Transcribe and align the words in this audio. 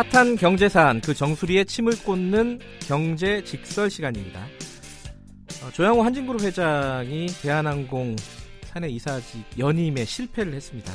핫한 0.00 0.36
경제 0.36 0.80
사안 0.80 1.02
그 1.02 1.12
정수리에 1.12 1.64
침을 1.64 1.92
꽂는 2.02 2.58
경제 2.80 3.44
직설 3.44 3.90
시간입니다. 3.90 4.40
어, 5.62 5.70
조양호 5.72 6.02
한진그룹 6.02 6.40
회장이 6.40 7.26
대한항공 7.42 8.16
사내 8.62 8.88
이사직 8.88 9.44
연임에 9.58 10.06
실패를 10.06 10.54
했습니다. 10.54 10.90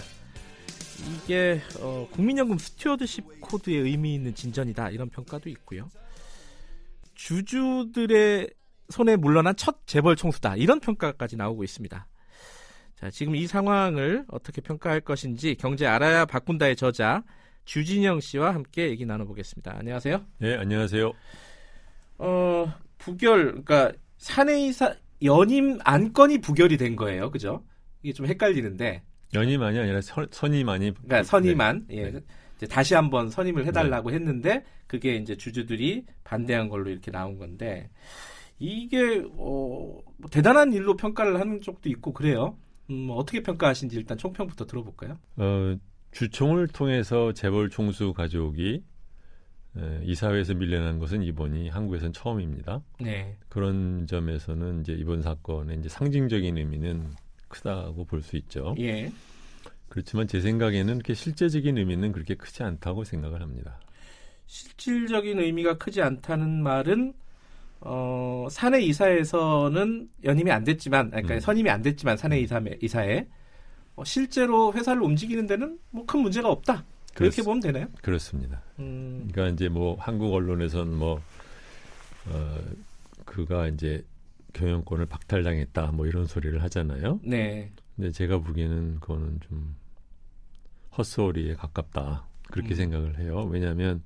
이게 1.14 1.62
어, 1.82 2.08
국민연금 2.14 2.58
stewardship 2.58 3.42
code에 3.42 3.76
의미 3.76 4.16
있는 4.16 4.34
진전이다 4.34 4.90
이런 4.90 5.08
평가도 5.10 5.52
있고요. 5.52 5.88
주주들의 7.14 8.50
손에 8.90 9.18
물러난 9.18 9.56
첫 9.56 9.86
재벌 9.86 10.16
총수다 10.16 10.56
이런 10.56 10.80
평가까지 10.80 11.36
나오고 11.36 11.64
있습니다. 11.64 12.08
자, 12.96 13.12
지금 13.12 13.36
이 13.36 13.46
상황을 13.46 14.26
어떻게 14.30 14.62
평가할 14.62 15.02
것인지 15.02 15.54
경제 15.54 15.86
알아야 15.86 16.26
바꾼다의 16.26 16.76
저자 16.76 17.24
주진영 17.66 18.20
씨와 18.20 18.54
함께 18.54 18.90
얘기 18.90 19.06
나눠보겠습니다. 19.06 19.76
안녕하세요. 19.78 20.24
네, 20.40 20.56
안녕하세요. 20.56 21.12
어, 22.20 22.74
부결, 22.98 23.64
그러니까 23.64 23.92
사내이사 24.18 24.96
연임 25.24 25.80
안건이 25.84 26.40
부결이 26.40 26.78
된 26.78 26.96
거예요, 26.96 27.32
그죠? 27.32 27.64
이게 28.04 28.14
좀 28.14 28.28
헷갈리는데. 28.28 29.04
연임만이 29.34 29.80
아니라 29.80 30.02
선, 30.02 30.28
선임만이. 30.32 30.94
그러니까 30.94 31.24
선임만, 31.24 31.86
네. 31.90 31.98
예. 31.98 32.12
네. 32.12 32.22
이제 32.56 32.68
다시 32.68 32.94
한번 32.96 33.30
선임을 33.30 33.66
해달라고 33.66 34.10
네. 34.10 34.16
했는데 34.16 34.64
그게 34.88 35.16
이제 35.16 35.36
주주들이 35.36 36.06
반대한 36.24 36.70
걸로 36.70 36.90
이렇게 36.90 37.12
나온 37.12 37.38
건데 37.38 37.90
이게 38.60 39.24
어, 39.38 40.00
뭐 40.18 40.30
대단한 40.32 40.72
일로 40.74 40.96
평가를 40.96 41.40
하는 41.40 41.62
쪽도 41.62 41.90
있고 41.90 42.14
그래요. 42.14 42.58
음, 42.90 43.08
어떻게 43.12 43.42
평가하신지 43.42 43.98
일단 43.98 44.18
총평부터 44.18 44.68
들어볼까요? 44.68 45.18
어, 45.38 45.76
주총을 46.16 46.70
통해서 46.70 47.34
재벌 47.34 47.70
총수 47.70 48.14
가족이 48.14 48.82
에, 49.78 50.00
이사회에서 50.06 50.54
밀려난 50.54 50.98
것은 50.98 51.22
이번이 51.22 51.68
한국에선 51.68 52.14
처음입니다. 52.14 52.82
네. 53.02 53.36
그런 53.50 54.08
점에서는 54.08 54.80
이제 54.80 54.94
이번 54.94 55.22
사건의 55.22 55.78
이제 55.78 55.90
상징적인 55.90 56.58
의미는 56.58 57.12
크다고 57.50 58.06
볼 58.06 58.22
수 58.22 58.38
있죠. 58.38 58.76
예. 58.80 59.12
그렇지만 59.90 60.26
제 60.28 60.40
생각에는 60.40 60.94
그렇게 60.94 61.14
실제적인 61.14 61.78
의미는 61.78 62.14
그렇게 62.14 62.36
크지 62.36 62.64
않다고 62.64 63.04
생각을 63.04 63.42
합니다. 63.42 63.78
실질적인 64.46 65.40
의미가 65.40 65.78
크지 65.78 66.02
않다는 66.02 66.64
말은 66.64 67.14
어, 67.82 68.48
사내 68.50 68.80
이사에서는 68.82 70.10
연임이 70.24 70.50
안 70.50 70.64
됐지만, 70.64 71.10
그러니까 71.10 71.36
음. 71.36 71.40
선임이 71.42 71.70
안 71.70 71.82
됐지만 71.82 72.16
사내 72.16 72.40
이사 72.40 72.62
이사에 72.82 73.20
어, 73.20 73.45
실제로 74.04 74.74
회사를 74.74 75.02
움직이는 75.02 75.48
데는 75.48 75.80
뭐 75.92 76.06
큰 76.06 76.20
문제가 76.22 76.50
없다. 76.52 76.84
그렇게 77.14 77.42
보면 77.44 77.62
되나요? 77.62 77.88
그렇습니다. 78.02 78.62
음. 78.80 79.28
그러니까 79.32 79.54
이제 79.54 79.70
뭐 79.70 79.96
한국 80.00 80.34
언론에서는 80.34 80.94
뭐 80.94 81.22
어, 82.28 82.60
그가 83.24 83.68
이제 83.70 84.04
경영권을 84.54 85.06
박탈당했다 85.06 85.92
뭐 85.94 86.08
이런 86.08 86.26
소리를 86.26 86.62
하잖아요. 86.64 87.20
네. 87.24 87.72
근데 87.96 88.12
제가 88.12 88.40
보기에는 88.40 89.00
그거는 89.00 89.40
좀 89.48 89.76
헛소리에 90.98 91.56
가깝다 91.56 92.26
그렇게 92.52 92.74
음. 92.74 92.76
생각을 92.76 93.20
해요. 93.20 93.48
왜냐하면 93.50 94.02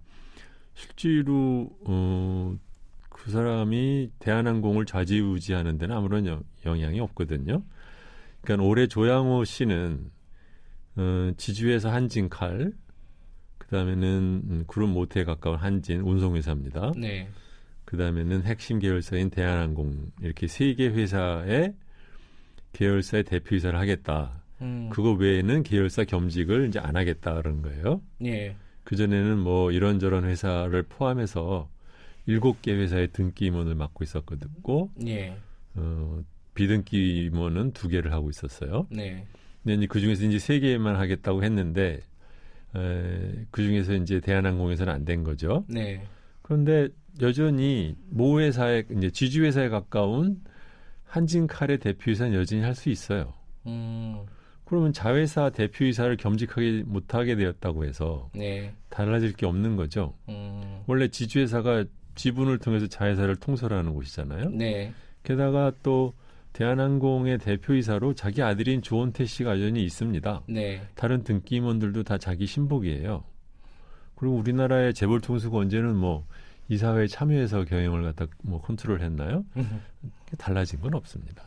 실제로 0.75 1.69
어, 1.85 2.55
그 3.09 3.31
사람이 3.31 4.11
대한항공을 4.19 4.85
좌지우지하는 4.85 5.77
데는 5.77 5.95
아무런 5.95 6.25
여, 6.27 6.41
영향이 6.65 6.99
없거든요. 6.99 7.63
그러니까 8.41 8.67
올해 8.67 8.87
조양호 8.87 9.43
씨는 9.43 10.11
어, 10.95 11.31
지주회사 11.37 11.91
한진 11.91 12.29
칼, 12.29 12.71
그 13.57 13.67
다음에는 13.67 14.41
음, 14.49 14.63
그룹 14.67 14.89
모태에 14.89 15.23
가까운 15.23 15.57
한진 15.57 16.01
운송회사입니다. 16.01 16.93
네. 16.97 17.29
그 17.85 17.97
다음에는 17.97 18.43
핵심 18.43 18.79
계열사인 18.79 19.29
대한항공 19.29 20.11
이렇게 20.21 20.47
세 20.47 20.73
개 20.75 20.87
회사의 20.87 21.73
계열사의 22.73 23.23
대표이사를 23.23 23.77
하겠다. 23.79 24.43
음. 24.61 24.89
그거 24.91 25.13
외에는 25.13 25.63
계열사 25.63 26.03
겸직을 26.03 26.67
이제 26.67 26.79
안 26.79 26.95
하겠다 26.95 27.33
그런 27.35 27.61
거예요. 27.61 28.01
예. 28.25 28.55
그 28.83 28.95
전에는 28.95 29.39
뭐 29.39 29.71
이런저런 29.71 30.25
회사를 30.25 30.83
포함해서 30.83 31.69
일곱 32.25 32.61
개 32.61 32.73
회사의 32.73 33.09
등기 33.11 33.45
임원을 33.45 33.75
맡고 33.75 34.03
있었거든요. 34.03 34.89
예. 35.07 35.35
어, 35.75 36.21
비등기 36.59 37.23
임원은 37.27 37.71
두 37.71 37.87
개를 37.87 38.11
하고 38.11 38.29
있었어요. 38.29 38.85
네. 38.91 39.25
근데 39.63 39.75
이제 39.75 39.87
그 39.87 40.01
중에서 40.01 40.25
이제 40.25 40.39
세 40.39 40.59
개만 40.59 40.97
하겠다고 40.97 41.41
했는데 41.41 42.01
에, 42.75 43.45
그 43.49 43.63
중에서 43.63 43.93
이제 43.93 44.19
대한항공에서는 44.19 44.91
안 44.93 45.05
된 45.05 45.23
거죠. 45.23 45.63
네. 45.69 46.03
그런데 46.41 46.89
여전히 47.21 47.95
모 48.09 48.41
회사에 48.41 48.83
이제 48.97 49.09
지주 49.09 49.45
회사에 49.45 49.69
가까운 49.69 50.41
한진칼의 51.05 51.77
대표이사는 51.79 52.33
여전히 52.33 52.61
할 52.61 52.75
수 52.75 52.89
있어요. 52.89 53.33
음. 53.65 54.19
그러면 54.65 54.91
자회사 54.91 55.49
대표이사를 55.51 56.15
겸직하게 56.17 56.83
못하게 56.85 57.35
되었다고 57.37 57.85
해서 57.85 58.29
네. 58.35 58.73
달라질 58.89 59.31
게 59.31 59.45
없는 59.45 59.77
거죠. 59.77 60.13
음. 60.27 60.81
원래 60.87 61.07
지주회사가 61.07 61.85
지분을 62.15 62.57
통해서 62.59 62.85
자회사를 62.85 63.37
통솔하는 63.37 63.93
곳이잖아요. 63.93 64.49
네. 64.49 64.91
게다가 65.23 65.71
또 65.83 66.13
대한항공의 66.53 67.37
대표이사로 67.37 68.13
자기 68.13 68.41
아들인 68.41 68.81
조원태 68.81 69.25
씨가 69.25 69.51
여전히 69.51 69.83
있습니다. 69.83 70.43
네. 70.49 70.81
다른 70.95 71.23
등기 71.23 71.55
임원들도 71.57 72.03
다 72.03 72.17
자기 72.17 72.45
신복이에요. 72.45 73.23
그리고 74.15 74.35
우리나라의 74.35 74.93
재벌 74.93 75.21
통수가 75.21 75.57
언제는 75.57 75.95
뭐 75.95 76.25
이사회에 76.67 77.07
참여해서 77.07 77.63
경영을 77.65 78.03
갖다 78.03 78.27
뭐 78.43 78.61
컨트롤했나요? 78.61 79.45
달라진 80.37 80.79
건 80.81 80.93
없습니다. 80.95 81.43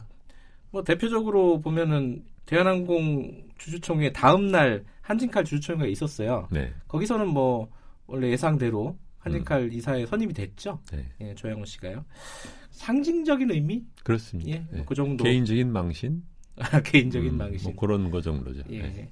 뭐 0.70 0.82
대표적으로 0.82 1.60
보면은 1.60 2.24
대한항공 2.46 3.50
주주총회 3.58 4.12
다음 4.12 4.50
날 4.50 4.84
한진칼 5.02 5.44
주주총회가 5.44 5.86
있었어요. 5.86 6.48
네. 6.50 6.72
거기서는 6.88 7.28
뭐 7.28 7.68
원래 8.06 8.30
예상대로 8.30 8.96
한진칼 9.22 9.62
음. 9.62 9.72
이사에 9.72 10.06
선임이 10.06 10.34
됐죠. 10.34 10.80
네. 10.92 11.04
예, 11.20 11.34
조양호 11.34 11.64
씨가요. 11.64 12.04
상징적인 12.70 13.50
의미? 13.50 13.84
그렇습니다. 14.02 14.50
예, 14.50 14.64
네. 14.70 14.84
그 14.86 14.94
정도. 14.94 15.24
개인적인 15.24 15.72
망신? 15.72 16.22
개인적인 16.84 17.32
음, 17.32 17.38
망신. 17.38 17.70
뭐 17.70 17.80
그런 17.80 18.10
거 18.10 18.20
정도죠. 18.20 18.62
예. 18.70 18.82
네. 18.82 19.10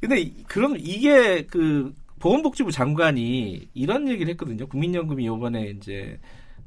근데 0.00 0.30
그럼 0.46 0.76
이게 0.78 1.46
그 1.46 1.94
보건복지부 2.18 2.72
장관이 2.72 3.68
이런 3.74 4.08
얘기를 4.08 4.30
했거든요. 4.32 4.66
국민연금이 4.66 5.24
이번에 5.24 5.70
이제 5.70 6.18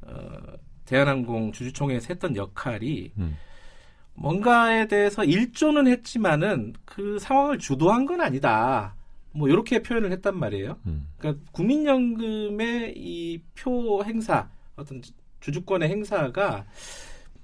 어, 0.01 0.13
대한항공 0.85 1.51
주주총회에서 1.51 2.07
했던 2.09 2.35
역할이 2.35 3.11
음. 3.17 3.35
뭔가에 4.13 4.87
대해서 4.87 5.23
일조는 5.23 5.87
했지만은 5.87 6.73
그 6.85 7.19
상황을 7.19 7.59
주도한 7.59 8.05
건 8.05 8.21
아니다. 8.21 8.95
뭐 9.37 9.47
이렇게 9.49 9.81
표현을 9.81 10.11
했단 10.11 10.37
말이에요. 10.37 10.77
음. 10.87 11.07
그러니까 11.17 11.43
국민연금의 11.51 12.93
이 12.97 13.39
표 13.55 14.03
행사 14.03 14.49
어떤 14.75 15.01
주주권의 15.39 15.89
행사가 15.89 16.65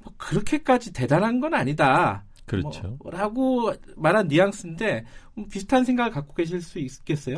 뭐 0.04 0.14
그렇게까지 0.18 0.92
대단한 0.94 1.40
건 1.40 1.54
아니다. 1.54 2.26
그렇죠. 2.46 2.98
뭐, 3.00 3.12
라고 3.12 3.74
말한 3.96 4.28
뉘앙스인데 4.28 5.06
뭐 5.36 5.46
비슷한 5.50 5.86
생각을 5.86 6.12
갖고 6.12 6.34
계실 6.34 6.62
수 6.62 6.80
있겠어요? 6.80 7.38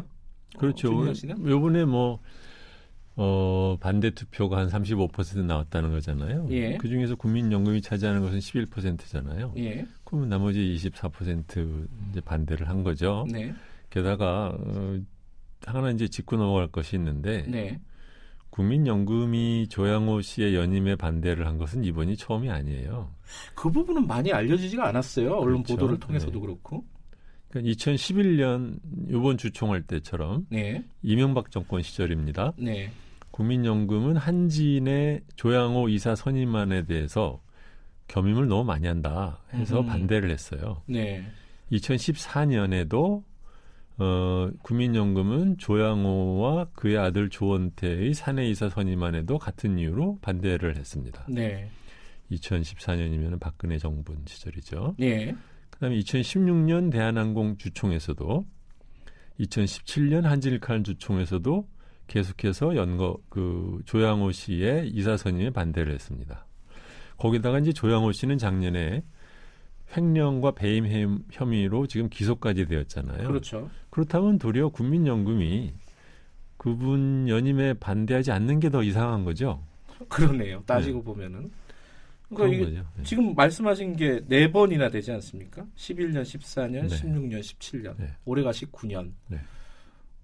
그렇죠. 0.58 0.90
어, 0.98 1.14
요번에 1.46 1.86
뭐 1.86 2.20
어, 3.18 3.78
반대 3.80 4.10
투표가 4.12 4.58
한 4.58 4.68
35% 4.68 5.44
나왔다는 5.46 5.92
거잖아요. 5.92 6.48
예. 6.52 6.78
그 6.78 6.90
중에서 6.90 7.16
국민연금이 7.16 7.82
차지하는 7.82 8.22
것은 8.22 8.40
11%잖아요. 8.40 9.54
예. 9.58 9.86
그러면 10.04 10.28
나머지 10.30 10.60
24% 10.60 11.88
이제 12.10 12.20
반대를 12.22 12.68
한 12.68 12.84
거죠. 12.84 13.26
네. 13.32 13.54
게다가 13.96 14.50
어, 14.50 15.00
하나 15.66 15.90
이제 15.90 16.10
짚고 16.10 16.36
넘어갈 16.36 16.68
것이 16.68 16.98
있는데 16.98 17.46
네. 17.48 17.80
국민연금이 18.50 19.68
조양호 19.70 20.22
씨의 20.22 20.54
연임에 20.54 20.98
반대를 20.98 21.48
한 21.48 21.58
것은 21.58 21.86
이번이 21.86 22.18
처음이 22.18 22.50
아니에요. 22.50 23.10
그 23.56 23.72
부분은 23.72 24.06
많이 24.06 24.34
알려지지가 24.34 24.86
않았어요. 24.90 25.34
언론 25.36 25.64
그렇죠. 25.64 25.76
보도를 25.76 26.00
통해서도 26.00 26.34
네. 26.34 26.40
그렇고. 26.40 26.86
그러니까 27.50 27.74
2011년 27.74 28.80
이번 29.10 29.38
주총할 29.38 29.84
때처럼 29.84 30.46
네. 30.50 30.84
이명박 31.02 31.50
정권 31.50 31.82
시절입니다. 31.82 32.54
네. 32.58 32.92
국민연금은 33.32 34.18
한진의 34.18 35.22
조양호 35.38 35.88
이사 35.88 36.16
선임안에 36.16 36.86
대해서 36.86 37.42
겸임을 38.08 38.50
너무 38.50 38.66
많이 38.66 38.88
한다 38.88 39.42
해서 39.54 39.80
음. 39.80 39.86
반대를 39.86 40.32
했어요. 40.32 40.82
네. 40.86 41.26
2014년에도 41.72 43.24
어, 43.98 44.50
국민연금은 44.62 45.58
조양호와 45.58 46.70
그의 46.74 46.98
아들 46.98 47.30
조원태의 47.30 48.14
사내이사 48.14 48.70
선임안 48.70 49.16
에도 49.16 49.38
같은 49.38 49.80
이유로 49.80 50.20
반대를 50.22 50.76
했습니다. 50.78 51.26
네. 51.30 51.70
2014년이면 52.32 53.40
박근혜 53.40 53.78
정부 53.78 54.16
시절이죠. 54.26 54.96
네. 54.98 55.34
그다음에 55.70 55.98
2016년 56.00 56.92
대한항공 56.92 57.58
주총에서도 57.58 58.46
2017년 59.40 60.24
한진일칼 60.24 60.84
주총에서도 60.84 61.68
계속해서 62.08 62.76
연거 62.76 63.18
그 63.30 63.82
조양호 63.86 64.32
씨의 64.32 64.90
이사 64.90 65.18
선임에 65.18 65.52
반대를 65.52 65.94
했습니다. 65.94 66.46
거기다가 67.18 67.60
이제 67.60 67.72
조양호 67.72 68.12
씨는 68.12 68.38
작년에 68.38 69.04
횡령과 69.96 70.52
배임 70.52 71.24
혐의로 71.32 71.88
지금 71.88 72.10
기소까지 72.10 72.66
되었잖아요. 72.66 73.28
그렇죠. 73.28 73.70
그렇다면 73.90 74.40
도리어 74.40 74.70
국민연금이 74.70 75.74
그분 76.58 77.28
연임에 77.30 77.74
반대하지 77.76 78.32
않는 78.32 78.60
게 78.60 78.70
더 78.70 78.82
이상한 78.84 79.24
거죠. 79.24 79.64
그러네요. 80.10 80.62
따지고 80.66 81.00
네. 81.00 81.04
보면은. 81.06 81.52
그러니까 82.34 82.56
이게 82.68 82.80
네. 82.98 83.04
지금 83.04 83.36
말씀하신 83.36 83.96
게 83.96 84.20
네 84.28 84.52
번이나 84.52 84.90
되지 84.90 85.12
않습니까? 85.12 85.66
11년, 85.76 86.24
14년, 86.24 86.88
네. 86.88 86.88
16년, 86.88 87.40
17년. 87.40 87.94
네. 87.98 88.08
올해가 88.26 88.50
19년. 88.52 89.12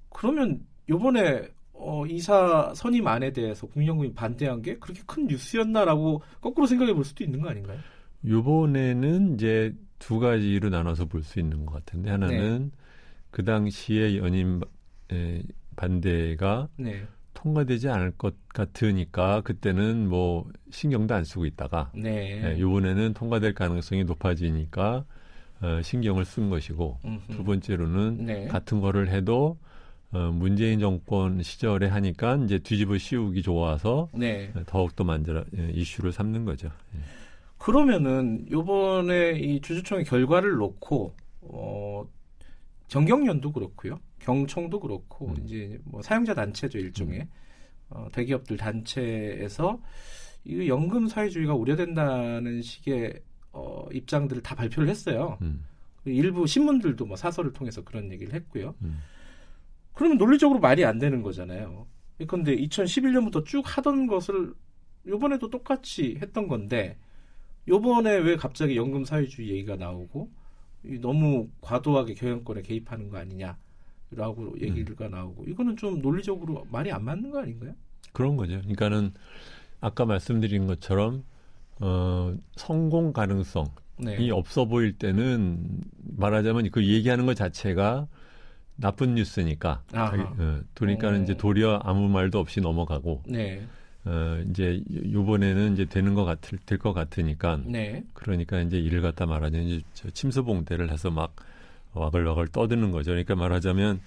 그러면 0.09 0.65
요번에 0.89 1.47
어, 1.73 2.05
이사 2.07 2.71
선임 2.75 3.07
안에 3.07 3.31
대해서 3.31 3.65
국민연금이 3.67 4.13
반대한 4.13 4.61
게 4.61 4.75
그렇게 4.77 5.01
큰 5.05 5.25
뉴스였나라고 5.27 6.21
거꾸로 6.41 6.67
생각해 6.67 6.93
볼 6.93 7.03
수도 7.05 7.23
있는 7.23 7.41
거 7.41 7.49
아닌가요? 7.49 7.79
요번에는 8.25 9.35
이제 9.35 9.73
두 9.99 10.19
가지로 10.19 10.69
나눠서 10.69 11.05
볼 11.05 11.23
수 11.23 11.39
있는 11.39 11.65
것 11.65 11.73
같은데 11.73 12.09
하나는 12.09 12.71
네. 12.71 12.77
그 13.31 13.43
당시에 13.45 14.17
연임 14.17 14.61
에, 15.11 15.41
반대가 15.75 16.67
네. 16.77 17.03
통과되지 17.33 17.89
않을 17.89 18.11
것 18.17 18.35
같으니까 18.49 19.41
그때는 19.41 20.07
뭐 20.09 20.47
신경도 20.69 21.13
안 21.15 21.23
쓰고 21.23 21.45
있다가 21.45 21.91
네. 21.95 22.41
예, 22.55 22.57
이번에는 22.59 23.13
통과될 23.13 23.53
가능성이 23.53 24.03
높아지니까 24.03 25.05
어, 25.61 25.81
신경을 25.81 26.25
쓴 26.25 26.49
것이고 26.49 26.99
음흠. 27.05 27.31
두 27.31 27.43
번째로는 27.43 28.25
네. 28.25 28.47
같은 28.47 28.81
거를 28.81 29.09
해도 29.09 29.57
어, 30.11 30.29
문재인 30.33 30.79
정권 30.79 31.41
시절에 31.41 31.87
하니까 31.87 32.35
이제 32.43 32.59
뒤집어 32.59 32.97
씌우기 32.97 33.41
좋아서 33.43 34.09
네. 34.13 34.51
더욱더 34.65 35.03
만들어 35.03 35.43
예, 35.57 35.69
이슈를 35.71 36.11
삼는 36.11 36.45
거죠. 36.45 36.69
예. 36.95 36.99
그러면은 37.61 38.47
요번에 38.49 39.33
이 39.33 39.61
주주총회 39.61 40.03
결과를 40.03 40.55
놓고 40.55 41.15
어, 41.41 42.09
정경련도 42.87 43.51
그렇고요. 43.51 43.99
경청도 44.17 44.79
그렇고 44.79 45.27
음. 45.27 45.35
이제 45.43 45.79
뭐 45.83 46.01
사용자 46.01 46.33
단체죠 46.33 46.79
일종의 46.79 47.19
음. 47.19 47.27
어, 47.89 48.07
대기업들 48.11 48.57
단체에서 48.57 49.79
이 50.43 50.67
연금 50.67 51.07
사회주의가 51.07 51.53
우려된다는 51.53 52.63
식의 52.63 53.21
어, 53.51 53.87
입장들을 53.93 54.41
다 54.41 54.55
발표를 54.55 54.89
했어요. 54.89 55.37
음. 55.43 55.63
일부 56.05 56.47
신문들도 56.47 57.05
뭐 57.05 57.15
사설을 57.15 57.53
통해서 57.53 57.83
그런 57.83 58.11
얘기를 58.11 58.33
했고요. 58.33 58.73
음. 58.81 59.01
그러면 59.93 60.17
논리적으로 60.17 60.59
말이 60.59 60.83
안 60.83 60.97
되는 60.97 61.21
거잖아요. 61.21 61.85
그런데 62.27 62.55
2011년부터 62.55 63.45
쭉 63.45 63.61
하던 63.63 64.07
것을 64.07 64.55
요번에도 65.05 65.51
똑같이 65.51 66.17
했던 66.19 66.47
건데 66.47 66.97
요번에 67.67 68.17
왜 68.17 68.35
갑자기 68.35 68.75
연금 68.75 69.05
사회주의 69.05 69.49
얘기가 69.49 69.75
나오고 69.75 70.29
너무 70.99 71.47
과도하게 71.61 72.15
경영권에 72.15 72.61
개입하는 72.63 73.09
거 73.09 73.17
아니냐라고 73.17 74.59
얘기가 74.59 75.05
음. 75.05 75.11
나오고 75.11 75.45
이거는 75.47 75.77
좀 75.77 76.01
논리적으로 76.01 76.65
말이 76.71 76.91
안 76.91 77.03
맞는 77.03 77.29
거 77.31 77.39
아닌가요? 77.39 77.73
그런 78.13 78.35
거죠. 78.35 78.57
그러니까는 78.59 79.13
아까 79.79 80.05
말씀드린 80.05 80.67
것처럼 80.67 81.23
어, 81.79 82.35
성공 82.55 83.13
가능성이 83.13 83.69
네. 83.97 84.29
없어 84.31 84.65
보일 84.65 84.97
때는 84.97 85.81
말하자면 86.17 86.71
그 86.71 86.85
얘기하는 86.85 87.25
것 87.25 87.35
자체가 87.35 88.07
나쁜 88.75 89.15
뉴스니까. 89.15 89.83
자기, 89.91 90.21
어, 90.21 90.61
그러니까는 90.73 91.21
어. 91.21 91.23
이제 91.23 91.35
도리어 91.35 91.79
아무 91.83 92.09
말도 92.09 92.39
없이 92.39 92.61
넘어가고. 92.61 93.23
네. 93.27 93.61
어, 94.05 94.41
이제 94.49 94.81
요번에는 95.11 95.73
이제 95.73 95.85
되는 95.85 96.13
것 96.15 96.25
같을 96.25 96.57
될 96.65 96.77
것 96.77 96.93
같으니까. 96.93 97.61
네. 97.65 98.03
그러니까 98.13 98.59
이제 98.61 98.77
일을 98.79 99.01
갖다 99.01 99.25
말하자면 99.25 99.67
이제 99.67 99.81
침수봉대를 100.11 100.91
해서 100.91 101.11
막 101.11 101.35
와글와글 101.93 102.47
떠드는 102.47 102.91
거죠. 102.91 103.11
그러니까 103.11 103.35
말하자면 103.35 104.01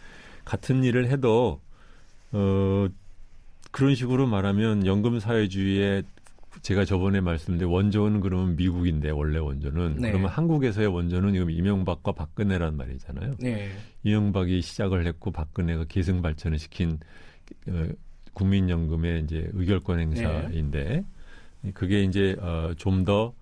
같은 0.44 0.82
일을 0.84 1.08
해도 1.08 1.60
어 2.32 2.88
그런 3.70 3.94
식으로 3.94 4.26
말하면 4.26 4.86
연금 4.86 5.20
사회주의의 5.20 6.02
제가 6.62 6.84
저번에 6.84 7.20
말씀드린 7.20 7.70
원조는 7.72 8.20
그러면 8.20 8.56
미국인데 8.56 9.10
원래 9.10 9.38
원조는 9.38 9.96
네. 9.98 10.10
그러면 10.10 10.30
한국에서의 10.30 10.86
원조는 10.86 11.32
지금 11.32 11.50
이명박과 11.50 12.12
박근혜란 12.12 12.76
말이잖아요. 12.76 13.34
네. 13.40 13.70
이명박이 14.04 14.60
시작을 14.62 15.06
했고 15.06 15.30
박근혜가 15.32 15.84
계승 15.88 16.22
발전을 16.22 16.58
시킨 16.58 16.98
어, 17.68 17.86
국민연금의 18.34 19.22
이제 19.22 19.48
의결권 19.52 20.00
행사인데 20.00 21.04
네. 21.62 21.70
그게 21.72 22.02
이제 22.02 22.36
어, 22.40 22.74
좀더 22.76 23.32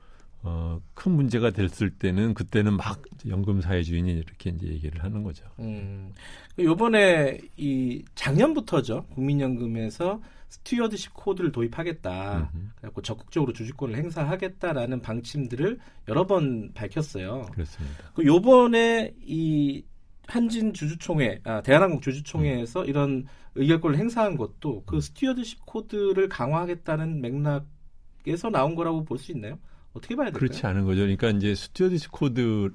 어, 0.44 0.80
큰 0.94 1.12
문제가 1.12 1.50
됐을 1.50 1.90
때는 1.90 2.34
그때는 2.34 2.76
막 2.76 3.02
연금 3.28 3.60
사회주의니 3.60 4.12
이렇게 4.12 4.50
이제 4.50 4.66
얘기를 4.66 5.02
하는 5.02 5.22
거죠. 5.22 5.44
음, 5.60 6.12
요번에 6.58 7.38
이 7.56 8.04
작년부터죠. 8.14 9.06
국민연금에서 9.14 10.20
stewardship 10.48 11.14
code를 11.14 11.50
도입하겠다. 11.50 12.50
그래갖고 12.76 13.00
적극적으로 13.00 13.52
주주권을 13.54 13.96
행사하겠다라는 13.96 15.00
방침들을 15.00 15.78
여러 16.08 16.26
번 16.26 16.72
밝혔어요. 16.74 17.46
그렇습니다. 17.52 18.10
그 18.14 18.26
요번에 18.26 19.14
이 19.24 19.82
한진 20.26 20.74
주주총회, 20.74 21.40
아, 21.44 21.62
대한항공 21.62 22.00
주주총회에서 22.00 22.82
음. 22.82 22.86
이런 22.86 23.26
의결권을 23.54 23.98
행사한 23.98 24.36
것도 24.36 24.84
그 24.86 24.96
음. 24.96 25.00
stewardship 25.00 25.66
code를 25.66 26.28
강화하겠다는 26.28 27.20
맥락에서 27.20 28.50
나온 28.50 28.74
거라고 28.74 29.04
볼 29.04 29.18
수 29.18 29.32
있나요? 29.32 29.58
어떻게 29.92 30.16
봐야 30.16 30.26
될까요? 30.26 30.38
그렇지 30.38 30.66
않은 30.66 30.84
거죠. 30.84 31.00
그러니까 31.02 31.28
이제 31.30 31.54
stewardship 31.54 32.12
code 32.12 32.70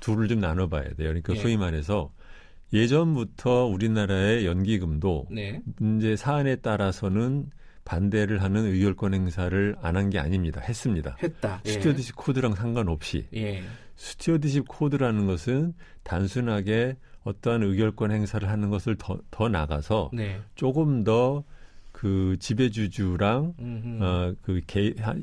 둘을 0.00 0.28
좀 0.28 0.40
나눠봐야 0.40 0.84
돼요. 0.84 0.94
그러니까 0.96 1.34
예. 1.34 1.38
소위 1.38 1.56
말해서 1.56 2.12
예전부터 2.74 3.66
우리나라의 3.66 4.44
연기금도 4.46 5.28
네. 5.30 5.62
문제 5.76 6.16
사안에 6.16 6.56
따라서는 6.56 7.50
반대를 7.84 8.42
하는 8.42 8.64
의결권 8.66 9.14
행사를 9.14 9.76
안 9.80 9.96
한 9.96 10.10
게 10.10 10.18
아닙니다. 10.18 10.60
했습니다. 10.60 11.16
했다. 11.22 11.62
예. 11.64 11.70
stewardship 11.70 12.16
code랑 12.16 12.54
상관없이 12.54 13.26
예. 13.34 13.62
stewardship 13.96 14.68
code라는 14.68 15.26
것은 15.26 15.74
단순하게 16.02 16.96
어떠한 17.24 17.62
의결권 17.62 18.10
행사를 18.10 18.48
하는 18.48 18.70
것을 18.70 18.96
더, 18.96 19.18
더 19.30 19.48
나가서 19.48 20.10
네. 20.12 20.40
조금 20.54 21.04
더 21.04 21.44
그 22.02 22.36
지배주주랑 22.40 23.54
어그 24.00 24.62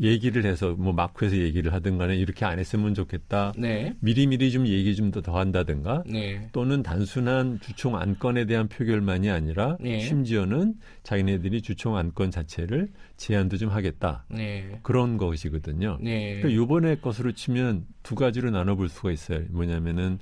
얘기를 0.01 0.45
해서 0.45 0.75
뭐 0.77 0.93
막후에서 0.93 1.35
얘기를 1.35 1.73
하든 1.73 1.97
간에 1.97 2.15
이렇게 2.15 2.45
안 2.45 2.57
했으면 2.57 2.93
좋겠다. 2.93 3.53
네. 3.57 3.95
미리미리 3.99 4.51
좀 4.51 4.65
얘기 4.65 4.95
좀더 4.95 5.19
한다든가 5.37 6.03
네. 6.05 6.47
또는 6.53 6.81
단순한 6.81 7.59
주총 7.59 7.97
안건에 7.97 8.45
대한 8.45 8.69
표결만이 8.69 9.29
아니라 9.29 9.75
네. 9.81 9.99
심지어는 9.99 10.75
자기네들이 11.03 11.61
주총 11.61 11.97
안건 11.97 12.31
자체를 12.31 12.89
제안도 13.17 13.57
좀 13.57 13.69
하겠다. 13.71 14.23
네. 14.29 14.79
그런 14.81 15.17
것이거든요. 15.17 15.97
네. 16.01 16.37
그러니까 16.37 16.53
요번에 16.53 16.95
것으로 16.95 17.33
치면 17.33 17.85
두 18.03 18.15
가지로 18.15 18.51
나눠볼 18.51 18.87
수가 18.87 19.11
있어요. 19.11 19.41
뭐냐면은 19.49 20.19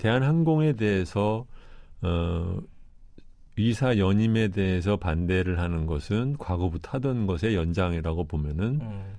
대한항공에 0.00 0.72
대해서 0.72 1.46
어 2.00 2.58
의사 3.58 3.98
연임에 3.98 4.48
대해서 4.48 4.96
반대를 4.96 5.58
하는 5.58 5.84
것은 5.84 6.38
과거부터 6.38 6.92
하던 6.92 7.26
것의 7.26 7.54
연장이라고 7.54 8.24
보면은 8.24 8.80
음. 8.80 9.14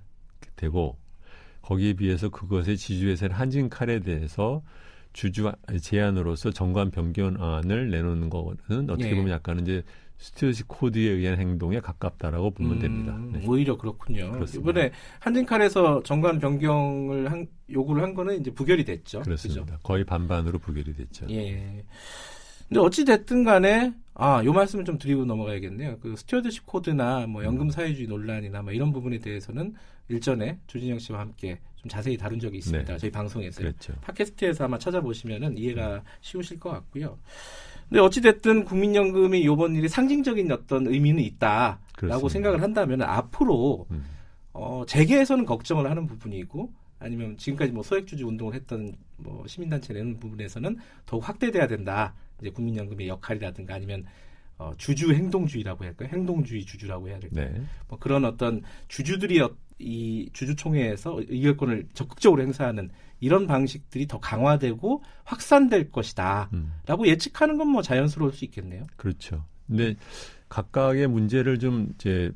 되고 0.56 0.98
거기에 1.62 1.94
비해서 1.94 2.30
그것의 2.30 2.78
지주회사인 2.78 3.32
한진칼에 3.32 4.00
대해서 4.00 4.64
주주 5.14 5.52
제안으로서 5.82 6.50
정관 6.50 6.90
변경안을 6.90 7.92
내놓는 7.92 8.32
거는 8.32 8.90
어떻게 8.90 9.12
예. 9.12 9.16
보면 9.16 9.30
약간은 9.30 9.62
이제 9.62 9.84
stewardship 10.22 10.64
code에 10.68 11.10
의한 11.10 11.40
행동에 11.40 11.80
가깝다라고 11.80 12.52
보면 12.52 12.74
음, 12.74 12.80
됩니다. 12.80 13.18
네. 13.32 13.44
오히려 13.48 13.76
그렇군요. 13.76 14.32
그렇습니다. 14.32 14.70
이번에 14.70 14.92
한진칼에서 15.20 16.04
정관 16.04 16.40
변경을 16.40 17.32
한, 17.32 17.48
요구를 17.72 18.04
한 18.04 18.14
거는 18.14 18.40
이제 18.40 18.52
부결이 18.52 18.86
됐죠. 18.86 19.22
그렇습니다. 19.22 19.66
그죠? 19.66 19.78
거의 19.82 20.04
반반으로 20.04 20.60
부결이 20.60 20.94
됐죠. 20.94 21.26
예. 21.32 21.84
근데 22.70 22.80
어찌 22.80 23.04
됐든 23.04 23.44
간에 23.44 23.94
아, 24.14 24.44
요 24.46 24.54
말씀을 24.54 24.86
좀 24.86 25.00
드리고 25.00 25.26
넘어가야겠네요. 25.26 25.98
그 26.00 26.16
stewardship 26.16 26.68
code나 26.68 27.26
뭐 27.26 27.44
연금 27.44 27.72
사회주의 27.72 28.08
논란이나 28.08 28.62
뭐 28.62 28.72
이런 28.72 28.94
부분에 28.94 29.18
대해서는 29.18 29.74
일전에 30.08 30.60
조진영 30.68 31.00
씨와 31.00 31.20
함께 31.20 31.60
좀 31.82 31.90
자세히 31.90 32.16
다룬 32.16 32.40
적이 32.40 32.60
있습니다. 32.60 32.94
네. 32.94 32.98
저희 33.00 33.10
방송에서 33.12 33.62
그렇죠. 33.62 33.94
팟캐스트에서 34.02 34.66
아마 34.66 34.78
찾아보시면은 34.78 35.58
이해가 35.58 36.04
쉬우실 36.22 36.60
것 36.60 36.70
같고요. 36.70 37.18
근데 37.90 38.00
어찌 38.00 38.22
됐든 38.22 38.66
국민연금이 38.66 39.46
요번 39.46 39.76
일이 39.76 39.90
상징적인 39.90 40.52
어떤 40.52 40.88
의미는 40.88 41.24
있다라고 41.24 41.80
그렇습니다. 41.96 42.30
생각을 42.30 42.62
한다면 42.62 43.02
앞으로 43.02 43.88
음. 43.92 44.06
어, 44.54 44.84
재계에서는 44.88 45.46
걱정을 45.46 45.90
하는 45.90 46.06
부분이고 46.06 46.72
아니면 47.00 47.36
지금까지 47.38 47.72
뭐 47.72 47.82
소액 47.82 48.06
주주 48.06 48.28
운동을 48.28 48.54
했던 48.54 48.94
뭐 49.18 49.46
시민단체 49.48 49.94
내는 49.94 50.20
부분에서는 50.20 50.78
더욱 51.08 51.28
확대돼야 51.28 51.68
된다. 51.68 52.14
이제 52.40 52.52
국민연금의 52.52 53.08
역할이라든가 53.08 53.74
아니면 53.74 54.06
어, 54.62 54.74
주주 54.78 55.12
행동주의라고 55.14 55.84
할까요? 55.84 56.10
행동주의 56.14 56.64
주주라고 56.66 57.10
해야 57.10 57.20
될까요? 57.20 57.50
네. 57.52 57.62
뭐 57.88 57.98
그런 57.98 58.26
어떤 58.26 58.62
주주들이 58.90 59.42
어- 59.42 59.56
이 59.80 60.30
주주총회에서 60.34 61.20
의결권을 61.28 61.88
적극적으로 61.96 62.44
행사하는 62.44 62.92
이런 63.20 63.48
방식들이 63.48 64.06
더 64.06 64.20
강화되고 64.20 65.04
확산될 65.24 65.90
것이다라고 65.92 66.54
음, 66.54 67.06
예측하는 67.06 67.58
건 67.58 67.68
뭐 67.70 67.82
자연스러울 67.82 68.32
수 68.34 68.46
있겠네요. 68.46 68.84
그렇죠. 68.98 69.44
근데 69.66 69.96
각각의 70.50 71.08
문제를 71.08 71.58
좀 71.58 71.94
이제 71.96 72.32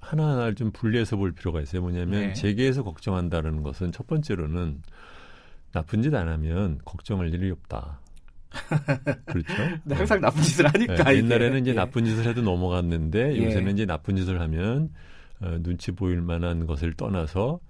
하나하나를 0.00 0.54
좀 0.56 0.70
분리해서 0.72 1.16
볼 1.16 1.32
필요가 1.32 1.62
있어요. 1.62 1.80
뭐냐면 1.80 2.20
네. 2.20 2.32
재계에서 2.34 2.82
걱정한다는 2.82 3.62
것은 3.62 3.90
첫 3.92 4.06
번째로는 4.06 4.82
나쁜 5.72 6.02
짓 6.02 6.14
안 6.14 6.28
하면 6.28 6.78
걱정할 6.84 7.32
일이 7.32 7.50
없다. 7.50 8.00
그렇죠? 9.26 9.54
근데 9.82 9.94
항상 9.94 10.20
나쁜 10.20 10.42
짓을 10.42 10.66
하니까 10.66 11.04
네. 11.04 11.16
옛날에는 11.16 11.60
이제 11.62 11.70
예. 11.70 11.74
나쁜 11.74 12.04
짓을 12.04 12.26
해도 12.26 12.42
넘어갔는데 12.42 13.36
예. 13.36 13.44
요새는 13.46 13.74
이제 13.74 13.86
나쁜 13.86 14.16
짓을 14.16 14.40
하면 14.40 14.90
어, 15.40 15.58
눈치 15.62 15.92
보일 15.92 16.20
만한 16.20 16.66
것을 16.66 16.94
떠나서 16.94 17.60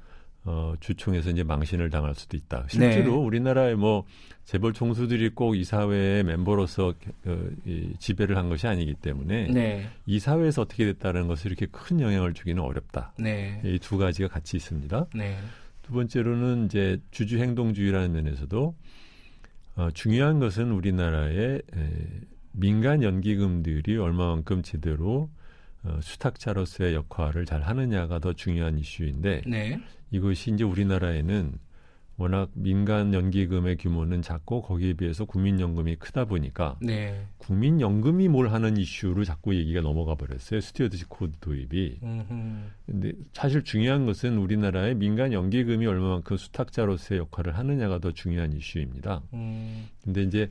어, 0.47 0.75
주총에서 0.79 1.31
이제 1.31 1.43
망신을 1.43 1.89
당할 1.89 2.15
수도 2.15 2.37
있다. 2.37 2.67
실제로 2.69 3.13
네. 3.13 3.17
우리나라의 3.17 3.77
뭐 3.77 4.05
재벌 4.45 4.75
총수들이 4.75 5.31
꼭 5.31 5.57
이사회의 5.57 6.23
멤버로서 6.23 6.93
어, 7.25 7.49
이 7.65 7.95
지배를 7.99 8.37
한 8.37 8.51
것이 8.51 8.67
아니기 8.67 8.95
때문에 8.95 9.49
네, 9.49 9.89
이사회에서 10.05 10.63
어떻게 10.63 10.85
됐다는 10.85 11.29
것을 11.29 11.47
이렇게 11.47 11.67
큰 11.71 11.99
영향을 12.01 12.35
주기는 12.35 12.63
어렵다. 12.63 13.15
네, 13.19 13.63
이두 13.65 13.97
가지가 13.97 14.29
같이 14.29 14.59
있습니다. 14.59 15.07
네, 15.15 15.39
두 15.81 15.95
번째로는 15.95 16.67
이제 16.67 16.99
주주 17.11 17.39
행동주의라는 17.39 18.13
면에서도 18.13 18.75
어, 19.77 19.91
중요한 19.91 20.39
것은 20.39 20.71
우리나라의 20.71 21.63
에, 21.75 22.21
민간 22.53 23.03
연기금들이 23.03 23.97
얼마만큼 23.97 24.63
제대로 24.63 25.31
어, 25.83 25.99
수탁자로서의 26.01 26.95
역할을 26.95 27.45
잘 27.45 27.63
하느냐가 27.63 28.19
더 28.19 28.33
중요한 28.33 28.79
이슈인데 28.79 29.43
네, 29.47 29.81
이것이 30.11 30.53
이제 30.53 30.65
우리나라에는 30.65 31.59
워낙 32.17 32.51
민간 32.55 33.13
연기금의 33.13 33.77
규모는 33.77 34.23
작고 34.23 34.63
거기에 34.63 34.93
비해서 34.93 35.25
국민연금이 35.25 35.97
크다 35.97 36.27
보니까 36.27 36.77
네. 36.81 37.27
국민연금이 37.39 38.29
뭘 38.29 38.53
하는 38.53 38.77
이슈로 38.77 39.25
자꾸 39.25 39.55
얘기가 39.57 39.81
넘어가 39.81 40.15
버렸어요. 40.15 40.61
stewardship 40.61 41.09
code 41.09 41.33
도입이. 41.41 41.99
음흠. 42.03 42.57
근데 42.87 43.13
사실 43.33 43.65
중요한 43.65 44.07
것은 44.07 44.39
우리나라의 44.39 44.95
민간 44.95 45.33
연기금이 45.33 45.87
얼마만큼 45.87 46.37
수탁자로서의 46.37 47.19
역할을 47.19 47.59
하느냐가 47.59 47.99
더 47.99 48.13
중요한 48.13 48.53
이슈입니다. 48.53 49.23
음, 49.33 49.89
근데 50.05 50.23
이제 50.23 50.51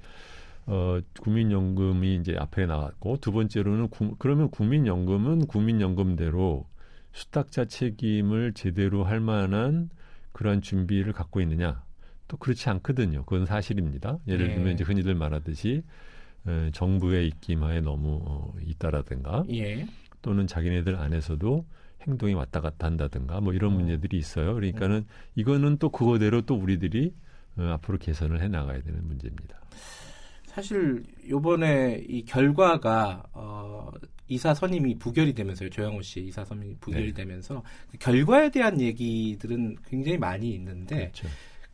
어 0.66 1.00
국민연금이 1.22 2.16
이제 2.16 2.36
앞에 2.38 2.66
나왔고 2.66 3.18
두 3.22 3.32
번째로는 3.32 3.88
구, 3.90 4.16
그러면 4.18 4.50
국민연금은 4.50 5.48
국민연금대로 5.48 6.66
수탁자 7.14 7.66
책임을 7.66 8.54
제대로 8.54 9.04
할 9.06 9.20
만한 9.22 9.90
그러한 10.34 10.62
준비를 10.62 11.14
갖고 11.14 11.42
있느냐? 11.42 11.84
또 12.28 12.38
그렇지 12.38 12.70
않거든요. 12.70 13.24
그건 13.24 13.46
사실입니다. 13.46 14.20
예를 14.28 14.48
네. 14.48 14.56
들면 14.56 14.74
이제 14.74 14.84
흔히들 14.84 15.16
말하듯이 15.16 15.84
에, 16.48 16.72
정부의 16.72 17.28
입김하에 17.28 17.82
너무 17.82 18.22
어, 18.26 18.54
있다라든가 18.62 19.46
예, 19.52 19.86
또는 20.22 20.48
자기네들 20.48 20.96
안에서도 20.96 21.66
행동이 22.08 22.34
왔다 22.34 22.60
갔다 22.60 22.88
한다든가 22.88 23.40
뭐 23.40 23.54
이런 23.54 23.74
어. 23.74 23.76
문제들이 23.76 24.18
있어요. 24.18 24.54
그러니까는 24.56 25.06
이거는 25.36 25.78
또 25.78 25.90
그거대로 25.90 26.42
또 26.42 26.56
우리들이 26.56 27.14
어, 27.58 27.64
앞으로 27.74 27.98
개선을 27.98 28.42
해 28.42 28.48
나가야 28.48 28.82
되는 28.82 29.06
문제입니다. 29.08 29.62
사실 30.54 31.04
요번에 31.30 32.04
이 32.08 32.24
결과가 32.26 33.24
어, 33.34 33.90
이사 34.28 34.54
선임이 34.54 35.00
부결이 35.00 35.34
되면서요. 35.34 35.70
조영호 35.70 36.02
씨 36.02 36.22
이사 36.22 36.46
선임이 36.46 36.78
부결이 36.80 37.08
네. 37.08 37.14
되면서 37.14 37.64
그 37.92 37.98
결과에 37.98 38.50
대한 38.52 38.80
얘기들은 38.80 39.78
굉장히 39.88 40.18
많이 40.18 40.52
있는데 40.54 41.12
그렇죠. 41.12 41.28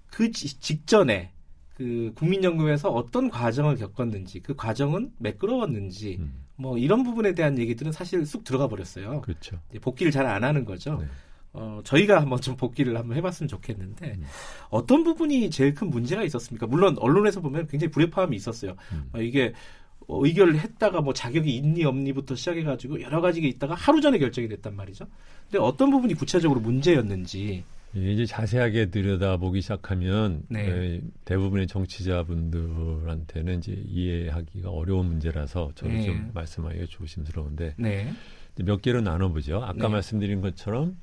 그 0.09 0.31
지- 0.31 0.59
직전에 0.59 1.31
그 1.75 2.11
국민연금에서 2.15 2.89
어떤 2.91 3.29
과정을 3.29 3.75
겪었는지 3.77 4.39
그 4.41 4.55
과정은 4.55 5.11
매끄러웠는지 5.17 6.17
음, 6.19 6.43
뭐 6.55 6.77
이런 6.77 7.03
부분에 7.03 7.33
대한 7.33 7.57
얘기들은 7.57 7.91
사실 7.91 8.25
쑥 8.25 8.43
들어가 8.43 8.67
버렸어요. 8.67 9.21
그렇죠. 9.21 9.59
복귀를 9.81 10.11
잘 10.11 10.25
안 10.25 10.43
하는 10.43 10.65
거죠. 10.65 10.97
네. 10.99 11.07
어, 11.53 11.81
저희가 11.83 12.21
한번 12.21 12.39
좀 12.41 12.55
복귀를 12.55 12.97
한번 12.97 13.17
해봤으면 13.17 13.47
좋겠는데 13.47 14.15
음. 14.17 14.23
어떤 14.69 15.03
부분이 15.03 15.49
제일 15.49 15.73
큰 15.73 15.89
문제가 15.89 16.23
있었습니까? 16.23 16.67
물론 16.67 16.95
언론에서 16.99 17.41
보면 17.41 17.67
굉장히 17.67 17.91
불협화음이 17.91 18.35
있었어요. 18.35 18.75
음. 18.91 19.09
어, 19.13 19.21
이게 19.21 19.53
어, 20.07 20.23
의결을 20.25 20.59
했다가 20.59 21.01
뭐 21.01 21.13
자격이 21.13 21.55
있니 21.55 21.85
없니부터 21.85 22.35
시작해가지고 22.35 23.01
여러 23.01 23.21
가지가 23.21 23.47
있다가 23.47 23.73
하루 23.73 23.99
전에 24.01 24.19
결정이 24.19 24.47
됐단 24.47 24.75
말이죠. 24.75 25.05
근데 25.49 25.63
어떤 25.63 25.89
부분이 25.89 26.13
구체적으로 26.13 26.59
문제였는지 26.59 27.63
이게 27.95 28.13
이제 28.13 28.25
자세하게 28.27 28.91
들여다보기 28.91 29.61
시작하면 29.61 30.43
네. 30.49 30.69
에, 30.69 31.01
대부분의 31.25 31.65
정치자분들한테는 31.65 33.57
이제 33.57 33.71
이해하기가 33.87 34.69
어려운 34.69 35.07
문제라서 35.07 35.71
저는 35.73 35.95
네. 35.95 36.05
좀 36.05 36.29
말씀하기가 36.35 36.85
조심스러운데 36.87 37.73
네, 37.77 38.13
몇 38.57 38.83
개로 38.83 39.01
나눠보죠. 39.01 39.63
아까 39.63 39.87
네. 39.87 39.87
말씀드린 39.87 40.41
것처럼 40.41 40.97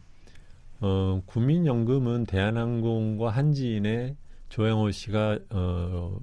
어, 0.80 1.23
국민연금은 1.26 2.25
대한항공과 2.26 3.30
한지인의 3.30 4.16
조영호 4.49 4.90
씨가 4.90 5.38
어, 5.50 6.18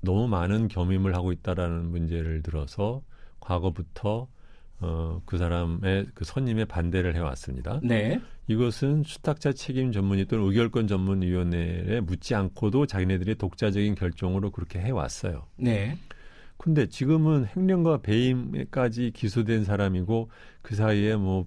너무 0.00 0.28
많은 0.28 0.68
겸임을 0.68 1.14
하고 1.14 1.32
있다라는 1.32 1.90
문제를 1.90 2.42
들어서 2.42 3.02
과거부터 3.40 4.28
어, 4.80 5.22
그 5.24 5.38
사람의 5.38 6.08
그 6.12 6.24
선임의 6.24 6.66
반대를 6.66 7.14
해왔습니다. 7.14 7.80
네, 7.84 8.20
이것은 8.48 9.04
수탁자 9.04 9.52
책임 9.52 9.92
전문위 9.92 10.26
또는 10.26 10.44
의결권 10.46 10.88
전문위원회에 10.88 12.00
묻지 12.00 12.34
않고도 12.34 12.86
자기네들이 12.86 13.36
독자적인 13.36 13.94
결정으로 13.94 14.50
그렇게 14.50 14.80
해왔어요. 14.80 15.46
네, 15.56 15.96
근데 16.56 16.86
지금은 16.86 17.46
횡령과 17.56 17.98
배임까지 17.98 19.12
기소된 19.14 19.64
사람이고 19.64 20.30
그 20.62 20.74
사이에 20.74 21.14
뭐 21.14 21.46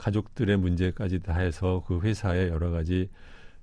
가족들의 0.00 0.56
문제까지 0.56 1.20
다 1.20 1.38
해서 1.38 1.84
그 1.86 2.00
회사에 2.00 2.48
여러 2.48 2.70
가지 2.70 3.10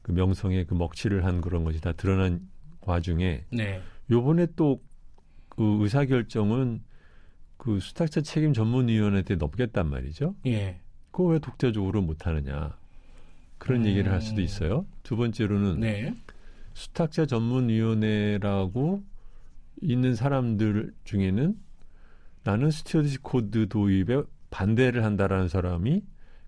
그 0.01 0.11
명성에 0.11 0.65
그 0.65 0.73
먹칠을 0.73 1.25
한 1.25 1.41
그런 1.41 1.63
것이 1.63 1.81
다 1.81 1.91
드러난 1.91 2.41
와중에 2.81 3.45
네, 3.51 3.81
요번에 4.09 4.47
또 4.55 4.79
그 5.57 5.79
의사 5.81 6.05
결정은 6.05 6.83
그 7.57 7.79
수탁자 7.79 8.21
책임 8.21 8.53
전문위원회한테 8.53 9.35
넘겼단 9.35 9.89
말이죠. 9.89 10.35
예, 10.45 10.79
그거 11.09 11.29
왜 11.29 11.39
독자적으로 11.39 12.03
못 12.03 12.27
하느냐. 12.27 12.77
그런 13.57 13.81
음. 13.81 13.87
얘기를 13.87 14.11
할 14.11 14.21
수도 14.21 14.41
있어요. 14.41 14.85
두 15.01 15.17
번째로는 15.17 15.79
네, 15.79 16.13
수탁자 16.75 17.25
전문위원회라고 17.25 19.03
있는 19.81 20.13
사람들 20.13 20.93
중에는 21.03 21.57
나는 22.43 22.69
stewardship 22.69 23.21
code 23.23 23.67
도입에 23.67 24.21
반대를 24.51 25.03
한다라는 25.03 25.47
사람이 25.47 26.03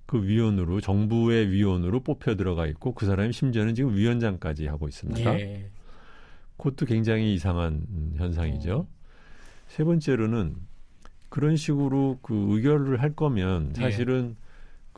그 0.10 0.24
위원으로 0.24 0.82
정부의 0.82 1.52
위원으로 1.52 2.00
뽑혀 2.00 2.36
들어가 2.36 2.66
있고 2.66 2.96
그 2.96 3.06
사람이 3.06 3.32
심지어는 3.32 3.76
지금 3.76 3.96
위원장까지 3.96 4.66
하고 4.66 4.88
있습니다. 4.88 5.40
예, 5.40 5.70
그것도 6.58 6.88
굉장히 6.88 7.36
이상한 7.36 7.86
음, 7.92 8.14
현상이죠. 8.18 8.76
어. 8.76 8.88
세 9.68 9.84
번째로는 9.84 10.56
그런 11.30 11.56
식으로 11.56 12.18
그 12.24 12.34
의결을 12.50 13.04
할 13.04 13.16
거면 13.16 13.74
예. 13.78 13.82
사실은 13.82 14.36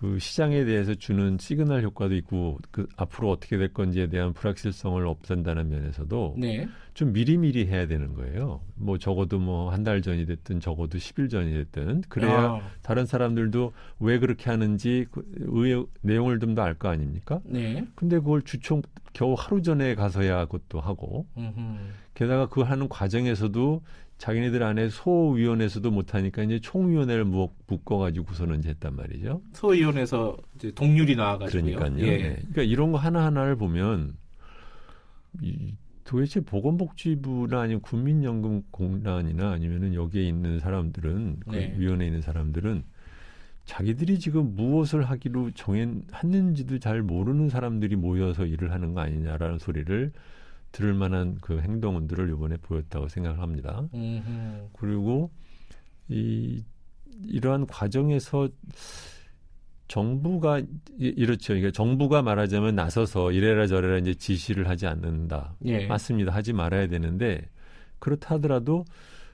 그 0.01 0.17
시장에 0.17 0.65
대해서 0.65 0.95
주는 0.95 1.37
시그널 1.39 1.83
효과도 1.83 2.15
있고 2.15 2.57
그 2.71 2.87
앞으로 2.97 3.29
어떻게 3.29 3.55
될 3.59 3.71
건지에 3.71 4.07
대한 4.07 4.33
불확실성을 4.33 5.05
없앤다는 5.05 5.69
면에서도 5.69 6.35
네, 6.39 6.67
좀 6.95 7.13
미리미리 7.13 7.67
해야 7.67 7.85
되는 7.85 8.15
거예요. 8.15 8.61
뭐 8.73 8.97
적어도 8.97 9.37
뭐 9.37 9.69
한 9.71 9.83
달 9.83 10.01
전이 10.01 10.25
됐든 10.25 10.59
적어도 10.59 10.97
10일 10.97 11.29
전이 11.29 11.53
됐든 11.53 12.01
그래야 12.09 12.33
아, 12.53 12.61
다른 12.81 13.05
사람들도 13.05 13.73
왜 13.99 14.17
그렇게 14.17 14.49
하는지 14.49 15.05
그 15.11 15.23
의, 15.39 15.85
내용을 16.01 16.39
좀 16.39 16.55
더 16.55 16.63
알 16.63 16.73
거 16.73 16.89
아닙니까? 16.89 17.39
네, 17.43 17.85
근데 17.93 18.17
그걸 18.17 18.41
주총 18.41 18.81
겨우 19.13 19.35
하루 19.37 19.61
전에 19.61 19.93
가서야 19.93 20.45
그것도 20.45 20.79
하고 20.81 21.27
음흠. 21.37 21.77
게다가 22.15 22.47
그 22.47 22.61
하는 22.61 22.89
과정에서도 22.89 23.83
자기네들 24.21 24.61
안에 24.61 24.89
소위원회에서도 24.89 25.89
못하니까 25.89 26.43
이제 26.43 26.59
총위원회를 26.59 27.25
묶어가지고서는 27.25 28.59
이제 28.59 28.69
했단 28.69 28.95
말이죠. 28.95 29.41
소위원회에서 29.53 30.37
이제 30.55 30.71
동률이 30.75 31.15
나와가지고요. 31.15 31.75
그러니까요. 31.75 32.05
예. 32.05 32.17
네. 32.17 32.35
그러니까 32.35 32.61
이런 32.61 32.91
거 32.91 32.99
하나 32.99 33.25
하나를 33.25 33.55
보면 33.55 34.13
이, 35.41 35.73
도대체 36.03 36.39
보건복지부나 36.39 37.61
아니면 37.61 37.81
국민연금공단이나 37.81 39.53
아니면은 39.53 39.95
여기에 39.95 40.27
있는 40.27 40.59
사람들은 40.59 41.37
그 41.39 41.55
네. 41.55 41.73
위원회에 41.79 42.05
있는 42.05 42.21
사람들은 42.21 42.83
자기들이 43.65 44.19
지금 44.19 44.55
무엇을 44.55 45.03
하기로 45.03 45.49
정했는지도 45.55 46.77
잘 46.77 47.01
모르는 47.01 47.49
사람들이 47.49 47.95
모여서 47.95 48.45
일을 48.45 48.71
하는 48.71 48.93
거 48.93 49.01
아니냐라는 49.01 49.57
소리를 49.57 50.11
들을 50.71 50.93
만한 50.93 51.37
그 51.41 51.59
행동들을 51.59 52.29
이번에 52.29 52.57
보였다고 52.57 53.07
생각을 53.07 53.39
합니다. 53.39 53.83
음흠. 53.93 54.69
그리고 54.73 55.31
이 56.07 56.63
이러한 57.25 57.67
과정에서 57.67 58.49
정부가 59.87 60.61
이렇죠. 60.97 61.53
그러니까 61.53 61.71
정부가 61.71 62.21
말하자면 62.21 62.75
나서서 62.75 63.33
이래라 63.33 63.67
저래라 63.67 63.97
이제 63.97 64.13
지시를 64.13 64.69
하지 64.69 64.87
않는다. 64.87 65.55
예. 65.65 65.85
맞습니다. 65.85 66.33
하지 66.33 66.53
말아야 66.53 66.87
되는데 66.87 67.41
그렇다 67.99 68.35
하더라도 68.35 68.85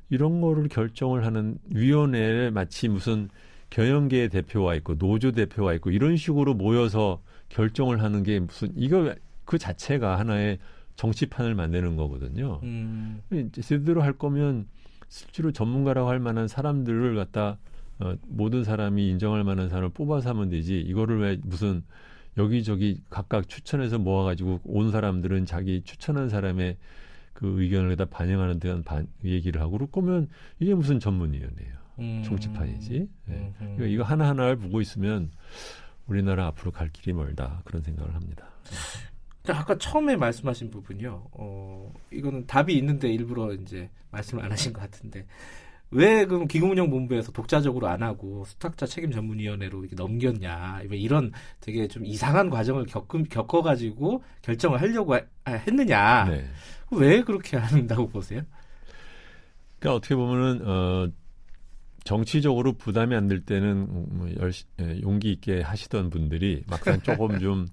이런 0.09 0.41
거를 0.41 0.67
결정을 0.67 1.25
하는 1.25 1.59
위원회에 1.69 2.49
마치 2.49 2.87
무슨 2.87 3.29
경영계 3.69 4.29
대표와 4.29 4.75
있고 4.75 4.97
노조 4.97 5.31
대표와 5.31 5.73
있고 5.75 5.91
이런 5.91 6.17
식으로 6.17 6.55
모여서 6.55 7.21
결정을 7.49 8.01
하는 8.01 8.23
게 8.23 8.39
무슨 8.39 8.71
이거 8.75 9.13
그 9.45 9.57
자체가 9.57 10.17
하나의 10.17 10.57
정치판을 10.97 11.55
만드는 11.55 11.95
거거든요. 11.95 12.59
음. 12.63 13.21
제대로 13.61 14.01
할 14.01 14.13
거면 14.13 14.67
실제로 15.07 15.51
전문가라고 15.51 16.09
할 16.09 16.19
만한 16.19 16.47
사람들을 16.47 17.15
갖다 17.15 17.57
어, 17.99 18.15
모든 18.27 18.63
사람이 18.63 19.09
인정할 19.09 19.43
만한 19.43 19.69
사람을 19.69 19.89
뽑아서 19.89 20.29
하면 20.29 20.49
되지. 20.49 20.79
이거를 20.81 21.19
왜 21.19 21.39
무슨 21.43 21.83
여기저기 22.37 23.01
각각 23.09 23.47
추천해서 23.47 23.97
모아가지고 23.97 24.61
온 24.65 24.91
사람들은 24.91 25.45
자기 25.45 25.81
추천한 25.83 26.29
사람의 26.29 26.77
그 27.33 27.61
의견을 27.61 27.95
다 27.95 28.05
반영하는 28.05 28.59
데한 28.59 28.83
반, 28.83 29.07
얘기를 29.23 29.61
하고 29.61 29.71
그럴 29.73 29.89
거면 29.89 30.27
이게 30.59 30.73
무슨 30.75 30.99
전문위원회예요. 30.99 31.73
음. 31.99 32.23
정치판이지. 32.23 33.09
네. 33.25 33.53
그러니까 33.57 33.85
이거 33.85 34.03
하나하나를 34.03 34.57
보고 34.57 34.81
있으면 34.81 35.31
우리나라 36.05 36.47
앞으로 36.47 36.71
갈 36.71 36.89
길이 36.89 37.13
멀다. 37.13 37.61
그런 37.65 37.81
생각을 37.81 38.13
합니다. 38.13 38.49
아까 39.53 39.77
처음에 39.77 40.15
말씀하신 40.15 40.71
부분요. 40.71 41.27
어, 41.31 41.93
이거는 42.11 42.47
답이 42.47 42.75
있는데 42.77 43.09
일부러 43.09 43.53
이제 43.53 43.89
말씀을 44.11 44.43
안 44.43 44.51
하신 44.51 44.73
것 44.73 44.81
같은데 44.81 45.25
왜 45.89 46.25
그럼 46.25 46.47
기금운용 46.47 46.89
본부에서 46.89 47.31
독자적으로 47.31 47.87
안 47.87 48.03
하고 48.03 48.43
수탁자 48.45 48.85
책임 48.85 49.11
전문위원회로 49.11 49.81
이렇게 49.81 49.95
넘겼냐 49.95 50.81
이런 50.91 51.31
되게 51.61 51.87
좀 51.87 52.05
이상한 52.05 52.49
과정을 52.49 52.85
겪음, 52.85 53.23
겪어가지고 53.23 54.23
결정을 54.41 54.81
하려고 54.81 55.15
하, 55.15 55.21
했느냐 55.45 56.25
네. 56.25 56.45
왜 56.91 57.21
그렇게 57.21 57.57
한다고 57.57 58.07
보세요? 58.09 58.41
그러니까 59.79 59.95
어떻게 59.95 60.15
보면은 60.15 60.67
어, 60.67 61.07
정치적으로 62.03 62.73
부담이 62.73 63.15
안들 63.15 63.41
때는 63.41 63.87
뭐 64.17 64.29
열시, 64.39 64.65
예, 64.81 64.99
용기 65.01 65.31
있게 65.31 65.61
하시던 65.61 66.09
분들이 66.09 66.63
막상 66.67 67.01
조금 67.01 67.39
좀 67.39 67.67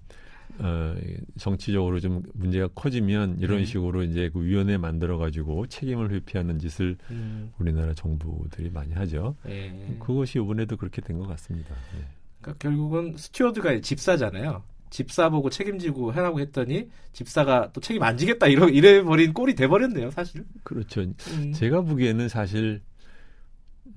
어, 0.59 0.95
정치적으로 1.39 1.99
좀 2.01 2.23
문제가 2.35 2.69
커지면 2.75 3.39
이런 3.41 3.59
네. 3.59 3.65
식으로 3.65 4.03
이제 4.05 4.31
그 4.33 4.43
위원회 4.45 4.77
만들어 4.77 5.19
가지고 5.19 5.67
책임을 5.67 6.11
회피하는 6.13 6.59
짓을 6.59 6.97
음. 7.11 7.51
우리나라 7.59 7.93
정부들이 7.95 8.71
많이 8.71 8.93
하죠. 8.95 9.37
네. 9.45 9.97
그것이 10.01 10.39
이번에도 10.39 10.77
그렇게 10.77 11.01
된 11.03 11.19
것 11.19 11.27
같습니다. 11.27 11.75
네. 11.97 12.05
그러니까 12.41 12.59
결국은 12.69 13.15
steward가 13.17 13.81
집사잖아요. 13.81 14.63
집사 14.91 15.29
보고 15.29 15.51
책임지고 15.51 16.15
해라고 16.15 16.39
했더니 16.39 16.89
집사가 17.13 17.71
또 17.73 17.81
책임 17.81 18.03
안 18.05 18.17
지겠다 18.17 18.47
이러 18.47 18.69
이래 18.69 19.03
버린 19.03 19.33
꼴이 19.33 19.55
돼 19.57 19.67
버렸네요, 19.67 20.11
사실. 20.13 20.45
그렇죠. 20.63 21.01
음. 21.01 21.53
제가 21.53 21.81
보기에는 21.81 22.29
사실 22.29 22.81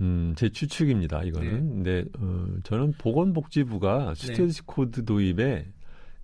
음, 0.02 0.34
제 0.36 0.50
추측입니다. 0.50 1.24
이거는. 1.24 1.52
네. 1.52 1.60
근데 1.60 2.06
어, 2.20 2.48
저는 2.64 2.94
보건복지부가 2.98 4.13
stewardship 4.15 4.63
code 4.65 5.06
도입에 5.06 5.67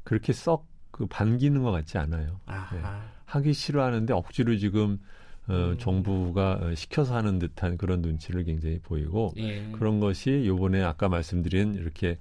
그렇게 0.03 0.33
썩 0.33 0.73
그 0.93 1.07
반기는 1.07 1.63
것 1.63 1.71
같지 1.71 1.97
않아요. 1.97 2.39
네. 2.47 2.79
하기 3.25 3.51
싫어하는데 3.53 4.13
억지로 4.13 4.55
지금 4.57 4.99
어, 5.47 5.53
음. 5.53 5.77
정부가 5.79 6.59
어, 6.61 6.75
시켜서 6.75 7.15
하는 7.15 7.39
듯한 7.39 7.77
그런 7.77 8.01
눈치를 8.01 8.43
굉장히 8.43 8.79
보이고 8.79 9.33
예. 9.37 9.71
그런 9.71 9.99
것이 9.99 10.43
요번에 10.45 10.83
아까 10.83 11.09
말씀드린 11.09 11.73
이렇게 11.73 12.19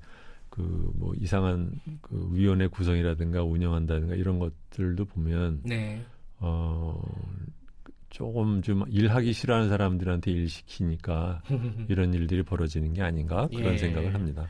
그뭐 0.49 1.13
이상한 1.21 1.81
그 2.01 2.31
위원회 2.33 2.67
구성이라든가 2.67 3.45
운영한다든가 3.45 4.15
이런 4.15 4.39
것들도 4.39 5.05
보면 5.05 5.61
네. 5.65 6.03
어 6.39 7.01
조금 8.09 8.63
좀 8.63 8.85
일하기 8.89 9.35
싫어하는 9.35 9.69
사람들한테 9.69 10.31
일 10.31 10.49
시키니까 10.49 11.43
이런 11.89 12.15
일들이 12.15 12.43
벌어지는 12.43 12.95
게 12.95 13.03
아닌가 13.03 13.49
그런 13.49 13.75
예. 13.75 13.79
생각을 13.79 14.15
합니다. 14.15 14.49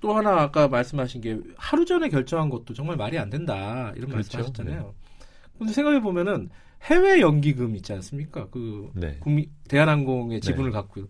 또 0.00 0.14
하나 0.14 0.40
아까 0.40 0.68
말씀하신 0.68 1.20
게 1.20 1.38
하루 1.56 1.84
전에 1.84 2.08
결정한 2.08 2.48
것도 2.48 2.74
정말 2.74 2.96
말이 2.96 3.18
안 3.18 3.30
된다 3.30 3.92
이런 3.94 4.10
그렇죠. 4.10 4.16
말씀하셨잖아요. 4.16 4.82
네. 4.82 5.26
근데 5.58 5.72
생각해 5.72 6.00
보면은 6.00 6.48
해외 6.84 7.20
연기금 7.20 7.76
있지 7.76 7.92
않습니까? 7.92 8.48
그 8.50 8.90
네. 8.94 9.18
국민 9.20 9.50
대한항공의 9.68 10.40
네. 10.40 10.46
지분을 10.46 10.70
네. 10.70 10.74
갖고 10.74 11.06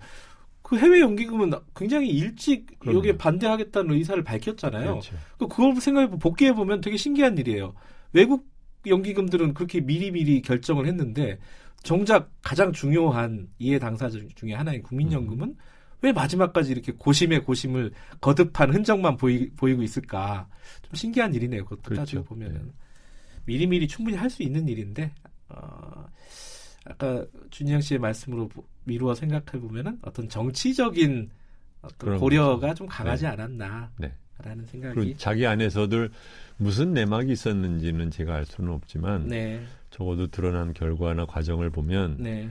그 0.62 0.76
해외 0.76 1.00
연기금은 1.00 1.52
굉장히 1.74 2.10
일찍 2.10 2.78
그럼요. 2.80 2.98
여기에 2.98 3.16
반대하겠다는 3.16 3.94
의사를 3.94 4.22
밝혔잖아요. 4.22 4.90
그렇죠. 4.90 5.16
그 5.38 5.48
그걸 5.48 5.76
생각해 5.76 6.10
복귀해 6.10 6.52
보면 6.52 6.80
되게 6.80 6.96
신기한 6.96 7.38
일이에요. 7.38 7.74
외국 8.12 8.48
연기금들은 8.86 9.54
그렇게 9.54 9.80
미리미리 9.80 10.42
결정을 10.42 10.86
했는데 10.86 11.38
정작 11.82 12.30
가장 12.42 12.72
중요한 12.72 13.48
이해 13.58 13.78
당사자 13.78 14.18
중에 14.34 14.54
하나인 14.54 14.82
국민연금은 14.82 15.48
음. 15.48 15.56
왜 16.02 16.12
마지막까지 16.12 16.72
이렇게 16.72 16.92
고심의 16.92 17.44
고심을 17.44 17.92
거듭한 18.20 18.72
흔적만 18.74 19.16
보이, 19.16 19.50
보이고 19.50 19.82
있을까? 19.82 20.48
좀 20.82 20.94
신기한 20.94 21.34
일이네요. 21.34 21.64
그것도 21.64 21.82
그렇죠. 21.82 22.00
따지고 22.02 22.24
보면은. 22.24 22.62
네. 22.66 22.72
미리미리 23.46 23.88
충분히 23.88 24.16
할 24.16 24.30
수 24.30 24.42
있는 24.42 24.68
일인데, 24.68 25.12
어, 25.48 26.06
아까 26.84 27.24
준영 27.50 27.80
씨의 27.80 27.98
말씀으로 27.98 28.48
미루어 28.84 29.14
생각해 29.14 29.60
보면은 29.60 29.98
어떤 30.02 30.28
정치적인 30.28 31.30
어떤 31.82 32.18
고려가 32.18 32.68
거죠. 32.68 32.74
좀 32.74 32.86
강하지 32.86 33.24
네. 33.24 33.28
않았나. 33.30 33.90
네. 33.98 34.12
라는 34.42 34.64
생각이. 34.66 35.16
자기 35.18 35.46
안에서들 35.46 36.10
무슨 36.56 36.94
내막이 36.94 37.32
있었는지는 37.32 38.10
제가 38.10 38.36
알 38.36 38.46
수는 38.46 38.72
없지만, 38.72 39.28
네. 39.28 39.62
적어도 39.90 40.28
드러난 40.28 40.72
결과나 40.72 41.26
과정을 41.26 41.68
보면, 41.70 42.16
네. 42.20 42.48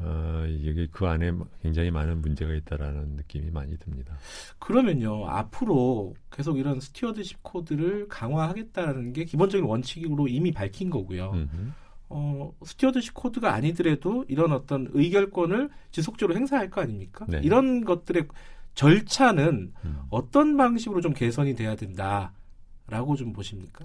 어, 0.00 0.44
이게 0.48 0.86
그 0.90 1.06
안에 1.06 1.32
굉장히 1.62 1.90
많은 1.90 2.20
문제가 2.20 2.54
있다라는 2.54 3.16
느낌이 3.16 3.50
많이 3.50 3.76
듭니다. 3.78 4.16
그러면요, 4.58 5.26
앞으로 5.26 6.14
계속 6.30 6.58
이런 6.58 6.78
stewardship 6.80 7.42
code를 7.42 8.06
강화하겠다는 8.08 9.12
게 9.12 9.24
기본적인 9.24 9.66
원칙으로 9.66 10.28
이미 10.28 10.52
밝힌 10.52 10.88
거고요. 10.90 11.32
음흠. 11.32 11.70
어, 12.10 12.52
스튜어드십 12.64 13.12
코드가 13.12 13.52
아니더라도 13.52 14.24
이런 14.28 14.52
어떤 14.52 14.88
의결권을 14.92 15.68
지속적으로 15.90 16.36
행사할 16.36 16.70
거 16.70 16.80
아닙니까? 16.80 17.26
네. 17.28 17.40
이런 17.42 17.84
것들의 17.84 18.28
절차는 18.74 19.72
음. 19.84 19.98
어떤 20.10 20.56
방식으로 20.56 21.00
좀 21.00 21.12
개선이 21.12 21.56
돼야 21.56 21.74
된다라고 21.74 23.16
좀 23.16 23.32
보십니까? 23.32 23.84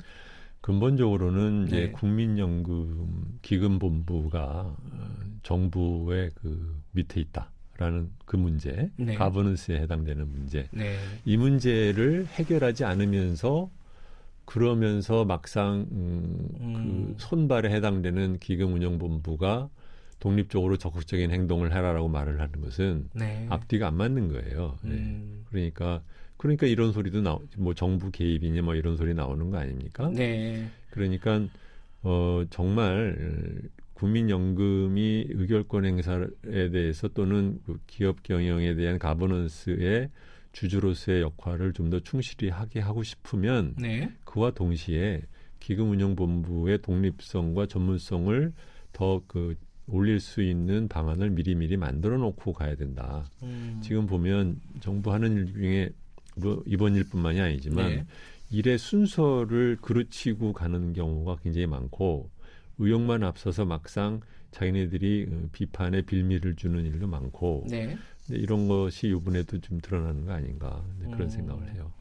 근본적으로는 0.64 1.68
이제 1.68 1.76
네. 1.76 1.92
국민연금 1.92 3.38
기금본부가 3.42 4.42
어, 4.42 4.78
정부의 5.44 6.32
그 6.36 6.82
밑에 6.92 7.20
있다라는 7.20 8.10
그 8.26 8.38
문제, 8.38 8.90
네. 8.96 9.14
가버넌스에 9.16 9.82
해당되는 9.82 10.26
문제. 10.32 10.70
네. 10.72 10.96
이 11.26 11.36
문제를 11.36 12.28
해결하지 12.28 12.86
않으면서 12.86 13.70
그러면서 14.46 15.26
막상 15.26 15.86
음, 15.92 16.48
그 16.58 16.64
음. 16.64 16.74
그 17.08 17.16
손발에 17.18 17.70
해당되는 17.70 18.40
기금운용본부가 18.40 19.70
독립적으로 20.22 20.78
적극적인 20.78 21.30
행동을 21.32 21.74
해라라고 21.74 22.08
말을 22.08 22.40
하는 22.40 22.62
것은 22.62 23.10
네. 23.14 23.48
앞뒤가 23.50 23.88
안 23.88 23.96
맞는 23.96 24.30
거예요. 24.30 24.78
네. 24.82 24.92
음. 24.92 25.46
그러니까 25.50 26.02
그러니까 26.44 26.68
이런 26.68 26.92
소리도 26.92 27.22
나오, 27.22 27.42
뭐 27.58 27.74
정부 27.74 28.12
개입이냐 28.12 28.64
뭐 28.64 28.76
이런 28.76 28.98
소리 28.98 29.14
나오는 29.14 29.50
거 29.50 29.58
아닙니까? 29.60 30.10
네. 30.14 30.68
그러니까 30.90 31.48
어 32.02 32.44
정말 32.50 33.62
국민연금이 33.94 35.28
의결권 35.30 35.86
행사에 35.86 36.70
대해서 36.70 37.08
또는 37.08 37.62
그 37.66 37.80
기업 37.88 38.24
경영에 38.24 38.76
대한 38.76 39.00
가버넌스의 39.00 40.10
주주로서의 40.52 41.22
역할을 41.22 41.72
좀 41.72 41.90
더 41.90 42.02
충실히 42.02 42.50
하게 42.50 42.82
하고 42.82 43.04
싶으면 43.04 43.76
네. 43.80 44.12
그와 44.26 44.52
동시에 44.52 45.22
기금운용본부의 45.62 46.82
독립성과 46.82 47.68
전문성을 47.68 48.52
더 48.92 49.22
그 49.28 49.56
올릴 49.88 50.20
수 50.20 50.42
있는 50.42 50.90
방안을 50.90 51.30
미리미리 51.30 51.78
만들어 51.78 52.18
놓고 52.18 52.52
가야 52.54 52.76
된다. 52.76 53.30
음. 53.44 53.80
지금 53.82 54.06
보면 54.08 54.60
정부 54.82 55.14
하는 55.14 55.34
일 55.38 55.54
중에 55.54 55.90
뭐 55.90 56.03
이번 56.66 56.96
일뿐만이 56.96 57.40
아니지만 57.40 57.90
네. 57.90 58.06
일의 58.52 58.78
순서를 58.78 59.78
그르치고 59.82 60.54
가는 60.54 60.94
경우가 60.94 61.38
굉장히 61.44 61.68
많고 61.68 62.30
의욕만 62.78 63.24
앞서서 63.24 63.66
막상 63.66 64.22
자기네들이 64.52 65.28
어, 65.32 65.50
비판에 65.52 66.02
빌미를 66.04 66.56
주는 66.56 66.86
일도 66.86 67.08
많고 67.08 67.66
네. 67.70 67.98
근데 68.26 68.40
이런 68.40 68.68
것이 68.68 69.08
이번에도 69.08 69.60
좀 69.60 69.80
드러나는 69.82 70.26
거 70.26 70.34
아닌가 70.34 70.84
그런 71.06 71.22
음. 71.22 71.30
생각을 71.30 71.74
해요. 71.74 71.92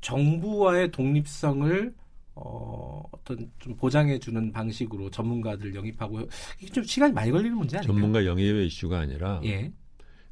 정부와의 0.00 0.90
독립성을 0.92 1.92
어, 2.34 3.02
어떤 3.10 3.50
좀 3.58 3.76
보장해 3.76 4.18
주는 4.18 4.50
방식으로 4.50 5.10
전문가들 5.10 5.74
영입하고 5.74 6.20
이게 6.58 6.72
좀 6.72 6.84
시간이 6.84 7.12
많이 7.12 7.30
걸리는 7.30 7.56
문제 7.56 7.76
아니에요? 7.76 7.92
전문가 7.92 8.24
영입의 8.24 8.66
이슈가 8.66 9.00
아니라 9.00 9.40
예. 9.44 9.70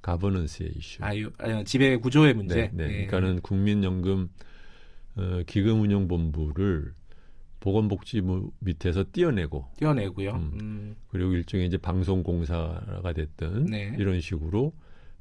가버넌스의 0.03 0.73
이슈. 0.77 1.05
아, 1.05 1.11
아 1.39 1.65
지배 1.65 1.97
구조의 1.97 2.35
문제. 2.35 2.55
네, 2.55 2.71
네. 2.73 2.85
예. 2.85 3.07
그러니까는 3.07 3.41
국민연금 3.41 4.29
어, 5.17 5.43
기금운용본부를 5.47 6.93
보건복지부 7.61 8.53
밑에서 8.61 9.05
띄어내고 9.13 9.67
띄어내고요. 9.79 10.31
음. 10.31 10.59
음. 10.61 10.97
그리고 11.09 11.33
일종의 11.33 11.67
이제 11.67 11.77
방송공사가 11.77 13.13
됐든 13.13 13.67
네. 13.67 13.95
이런 13.99 14.21
식으로 14.21 14.73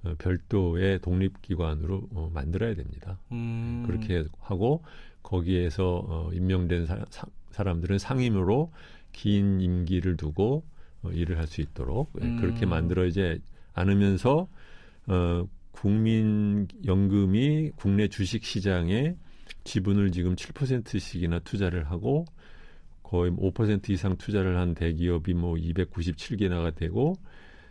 어, 0.04 0.14
별도의 0.20 1.00
독립기관으로 1.00 2.10
어, 2.14 2.32
만들어야 2.34 2.76
됩니다. 2.76 3.20
음. 3.32 3.84
그렇게 3.88 4.26
하고 4.40 4.84
거기에서 5.24 6.06
어, 6.08 6.30
임명된 6.32 6.86
사, 6.86 7.04
사 7.10 7.64
람들은 7.64 7.98
상임으로 7.98 8.72
긴 9.12 9.60
임기를 9.60 10.16
두고 10.16 10.64
어, 11.02 11.10
일을 11.10 11.40
할 11.40 11.48
수 11.48 11.62
있도록 11.62 12.12
예, 12.22 12.26
음. 12.26 12.40
그렇게 12.40 12.66
만들어야지 12.68 13.42
않으면서 13.74 14.48
어, 15.08 15.48
국민연금이 15.72 17.72
국내 17.76 18.08
주식 18.08 18.44
시장에 18.44 19.16
지분을 19.64 20.12
지금 20.12 20.36
7%씩이나 20.36 21.40
투자를 21.40 21.90
하고 21.90 22.26
거의 23.04 23.32
5% 23.32 23.90
이상 23.90 24.18
투자를 24.18 24.58
한 24.58 24.74
대기업이 24.74 25.34
뭐 25.34 25.56
297개나가 25.56 26.76
되고 26.76 27.16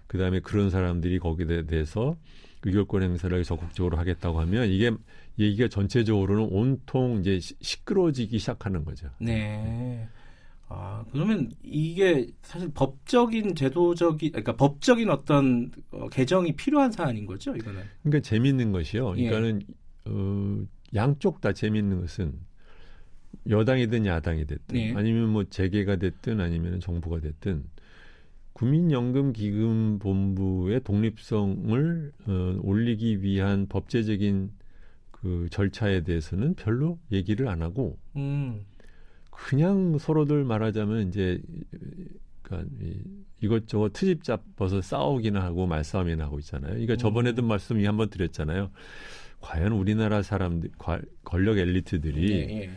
그 0.07 0.19
다음에 0.19 0.41
그런 0.41 0.71
사람들이 0.71 1.19
거기에 1.19 1.67
대해서 1.67 2.17
의결권 2.63 3.03
행사를 3.03 3.45
적극적으로 3.45 3.99
하겠다고 3.99 4.41
하면 4.41 4.71
이게 4.71 4.91
얘기가 5.39 5.69
전체적으로는 5.69 6.49
온통 6.51 7.21
이제 7.21 7.39
시끄러워지기 7.61 8.39
시작하는 8.39 8.85
거죠. 8.85 9.09
네. 9.21 10.09
아, 10.69 11.05
그러면 11.13 11.53
이게 11.63 12.27
사실 12.43 12.73
법적인 12.73 13.55
제도적인 13.55 14.33
그러니까 14.33 14.57
법적인 14.57 15.09
어떤 15.11 15.71
어, 15.93 16.09
개정이 16.09 16.57
필요한 16.57 16.91
사안인 16.91 17.27
거죠, 17.27 17.55
이거는. 17.55 17.83
그러니까 18.03 18.29
재미있는 18.29 18.73
것이요. 18.73 19.13
그러니까는 19.13 19.63
예. 19.63 19.67
어, 20.07 20.65
양쪽 20.95 21.41
다 21.41 21.53
재미있는 21.53 22.01
것은 22.01 22.33
여당이든 23.49 24.07
야당이 24.07 24.47
됐든 24.47 24.77
예. 24.77 24.93
아니면 24.95 25.29
뭐 25.29 25.45
재계가 25.45 25.97
됐든 25.97 26.41
아니면 26.41 26.81
정부가 26.81 27.21
됐든 27.21 27.65
국민연금기금본부의 28.55 30.81
독립성을 30.83 32.13
어, 32.27 32.59
올리기 32.63 33.23
위한 33.23 33.67
법제적인 33.69 34.51
그 35.11 35.47
절차에 35.51 36.03
대해서는 36.03 36.55
별로 36.55 36.99
얘기를 37.13 37.49
안 37.49 37.61
하고 37.63 37.99
음. 38.17 38.65
그냥 39.37 39.99
서로들 39.99 40.45
말하자면 40.45 41.09
이제 41.09 41.41
그러니까 42.43 42.71
이, 42.81 43.03
이것저것 43.41 43.93
트집 43.93 44.25
잡아서 44.25 44.81
싸우기나 44.81 45.43
하고 45.43 45.67
말싸움이나 45.67 46.25
하고 46.25 46.39
있잖아요. 46.39 46.73
그러니까 46.73 46.95
음. 46.95 46.99
저번에도 46.99 47.43
말씀 47.43 47.81
이 47.81 47.87
한번 47.87 48.09
드렸잖아요. 48.09 48.71
과연 49.41 49.73
우리나라 49.73 50.23
사람들 50.23 50.71
권력 51.25 51.59
엘리트들이 51.59 52.33
예, 52.33 52.63
예. 52.63 52.71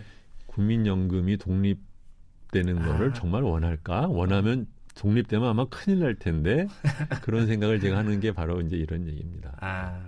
국민연금이 0.47 1.37
독립되는 1.37 2.77
아. 2.77 2.85
거를 2.85 3.13
정말 3.13 3.43
원할까? 3.43 4.07
원하면 4.07 4.67
독립되면 4.95 5.47
아마 5.47 5.65
큰일 5.65 5.99
날 5.99 6.15
텐데 6.15 6.67
그런 7.23 7.47
생각을 7.47 7.79
제가 7.79 7.97
하는 7.97 8.19
게 8.19 8.33
바로 8.33 8.59
이제 8.61 8.75
이런 8.75 9.07
얘기입니다. 9.07 9.55
아, 9.61 10.03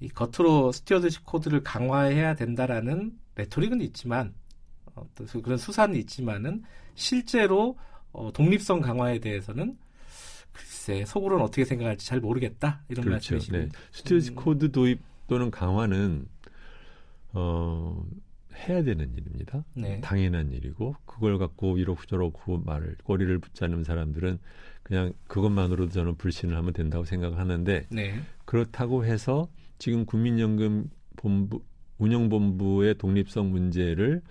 이 0.00 0.08
겉으로 0.08 0.70
스튜어드십 0.72 1.24
코드를 1.24 1.62
강화해야 1.62 2.34
된다라는 2.34 3.12
레토릭은 3.36 3.80
있지만 3.80 4.34
어떤 4.94 5.42
그런 5.42 5.58
수사는 5.58 5.94
있지만은 5.96 6.62
실제로 6.94 7.76
어, 8.12 8.30
독립성 8.32 8.80
강화에 8.80 9.18
대해서는 9.18 9.76
글쎄 10.52 11.04
속으로는 11.04 11.44
어떻게 11.44 11.64
생각할지 11.64 12.06
잘 12.06 12.20
모르겠다 12.20 12.82
이런 12.88 13.04
그렇죠. 13.04 13.34
말씀이시고 13.34 13.56
네. 13.56 13.68
스튜어드십 13.92 14.32
음. 14.32 14.34
코드 14.36 14.72
도입 14.72 15.00
또는 15.26 15.50
강화는 15.50 16.26
어 17.32 18.04
해야 18.68 18.82
되는 18.82 19.12
일입니다. 19.16 19.64
네. 19.74 20.00
당연한 20.00 20.50
일이고 20.50 20.96
그걸 21.06 21.38
갖고 21.38 21.78
이러고저러고 21.78 22.58
말을 22.58 22.96
꼬리를 23.04 23.38
붙자는 23.38 23.84
사람들은 23.84 24.38
그냥 24.82 25.12
그것만으로도 25.28 25.92
저는 25.92 26.16
불신을 26.16 26.56
하면 26.56 26.72
된다고 26.72 27.04
생각하는데 27.04 27.86
네. 27.90 28.20
그렇다고 28.44 29.04
해서 29.04 29.48
지금 29.78 30.04
국민연금 30.04 30.90
본부 31.16 31.62
운영본부의 31.98 32.96
독립성 32.96 33.50
문제를 33.50 34.22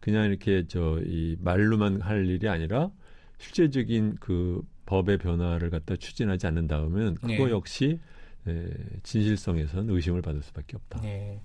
그냥 0.00 0.24
이렇게 0.26 0.66
저 0.66 1.00
이 1.04 1.36
말로만 1.40 2.00
할 2.00 2.26
일이 2.26 2.48
아니라 2.48 2.90
실제적인 3.38 4.16
그 4.20 4.62
법의 4.86 5.18
변화를 5.18 5.70
갖다 5.70 5.96
추진하지 5.96 6.46
않는다면 6.46 7.16
그거 7.16 7.46
네. 7.46 7.50
역시 7.50 7.98
에, 8.46 8.68
진실성에서는 9.02 9.92
의심을 9.92 10.22
받을 10.22 10.42
수밖에 10.42 10.76
없다. 10.76 11.00
네. 11.00 11.40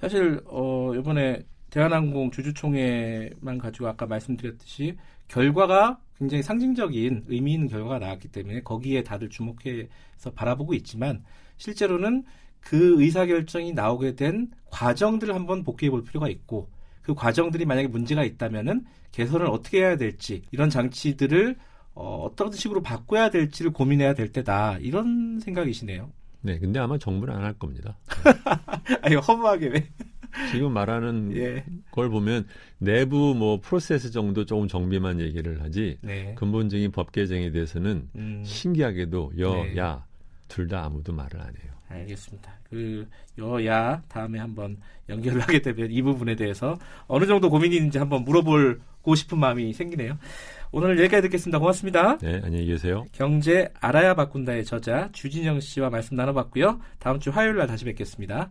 사실 0.00 0.40
어 0.46 0.92
이번에 0.94 1.42
대한항공 1.70 2.30
주주총회만 2.32 3.58
가지고 3.58 3.88
아까 3.88 4.06
말씀드렸듯이 4.06 4.96
결과가 5.28 5.98
굉장히 6.18 6.42
상징적인 6.42 7.24
의미 7.28 7.54
있는 7.54 7.68
결과가 7.68 7.98
나왔기 7.98 8.28
때문에 8.28 8.60
거기에 8.62 9.02
다들 9.02 9.30
주목해서 9.30 10.32
바라보고 10.34 10.74
있지만 10.74 11.24
실제로는 11.56 12.24
그 12.60 13.00
의사결정이 13.00 13.72
나오게 13.72 14.16
된 14.16 14.50
과정들을 14.70 15.34
한번 15.34 15.62
복귀해 15.64 15.90
볼 15.90 16.04
필요가 16.04 16.28
있고 16.28 16.68
그 17.02 17.14
과정들이 17.14 17.64
만약에 17.64 17.88
문제가 17.88 18.24
있다면은 18.24 18.84
개선을 19.12 19.46
어떻게 19.46 19.78
해야 19.80 19.96
될지 19.96 20.42
이런 20.50 20.70
장치들을 20.70 21.56
어, 21.94 22.24
어떤 22.24 22.50
식으로 22.52 22.82
바꿔야 22.82 23.28
될지를 23.30 23.72
고민해야 23.72 24.14
될 24.14 24.32
때다 24.32 24.78
이런 24.78 25.40
생각이시네요. 25.40 26.10
네, 26.40 26.58
근데 26.58 26.78
아마 26.80 26.98
정부는 26.98 27.34
안 27.34 27.42
할 27.44 27.52
겁니다. 27.54 27.98
아니 29.02 29.14
허무하게 29.14 29.66
왜? 29.68 29.88
지금 30.50 30.72
말하는 30.72 31.36
예. 31.36 31.62
걸 31.90 32.08
보면 32.08 32.46
내부 32.78 33.34
뭐 33.34 33.60
프로세스 33.60 34.10
정도 34.12 34.46
조금 34.46 34.66
정비만 34.66 35.20
얘기를 35.20 35.62
하지 35.62 35.98
네. 36.00 36.34
근본적인 36.36 36.90
법 36.90 37.12
개정에 37.12 37.50
대해서는 37.50 38.08
음. 38.16 38.42
신기하게도 38.44 39.32
여야 39.38 39.94
네. 39.96 40.00
둘다 40.48 40.84
아무도 40.84 41.12
말을 41.12 41.38
안 41.40 41.48
해요. 41.48 41.72
알겠습니다. 41.92 42.52
그 42.64 43.06
여야 43.38 44.02
다음에 44.08 44.38
한번 44.38 44.78
연결을 45.08 45.40
하게 45.40 45.60
되면 45.60 45.90
이 45.90 46.02
부분에 46.02 46.34
대해서 46.36 46.78
어느 47.06 47.26
정도 47.26 47.50
고민이 47.50 47.76
있는지 47.76 47.98
한번 47.98 48.24
물어보고 48.24 49.14
싶은 49.14 49.38
마음이 49.38 49.72
생기네요. 49.72 50.18
오늘 50.70 50.98
여기까지 50.98 51.22
듣겠습니다. 51.22 51.58
고맙습니다. 51.58 52.18
네, 52.18 52.40
안녕히 52.42 52.66
계세요. 52.66 53.04
경제 53.12 53.68
알아야 53.80 54.14
바꾼다의 54.14 54.64
저자 54.64 55.10
주진영 55.12 55.60
씨와 55.60 55.90
말씀 55.90 56.16
나눠봤고요. 56.16 56.80
다음 56.98 57.20
주 57.20 57.30
화요일 57.30 57.56
날 57.56 57.66
다시 57.66 57.84
뵙겠습니다. 57.84 58.50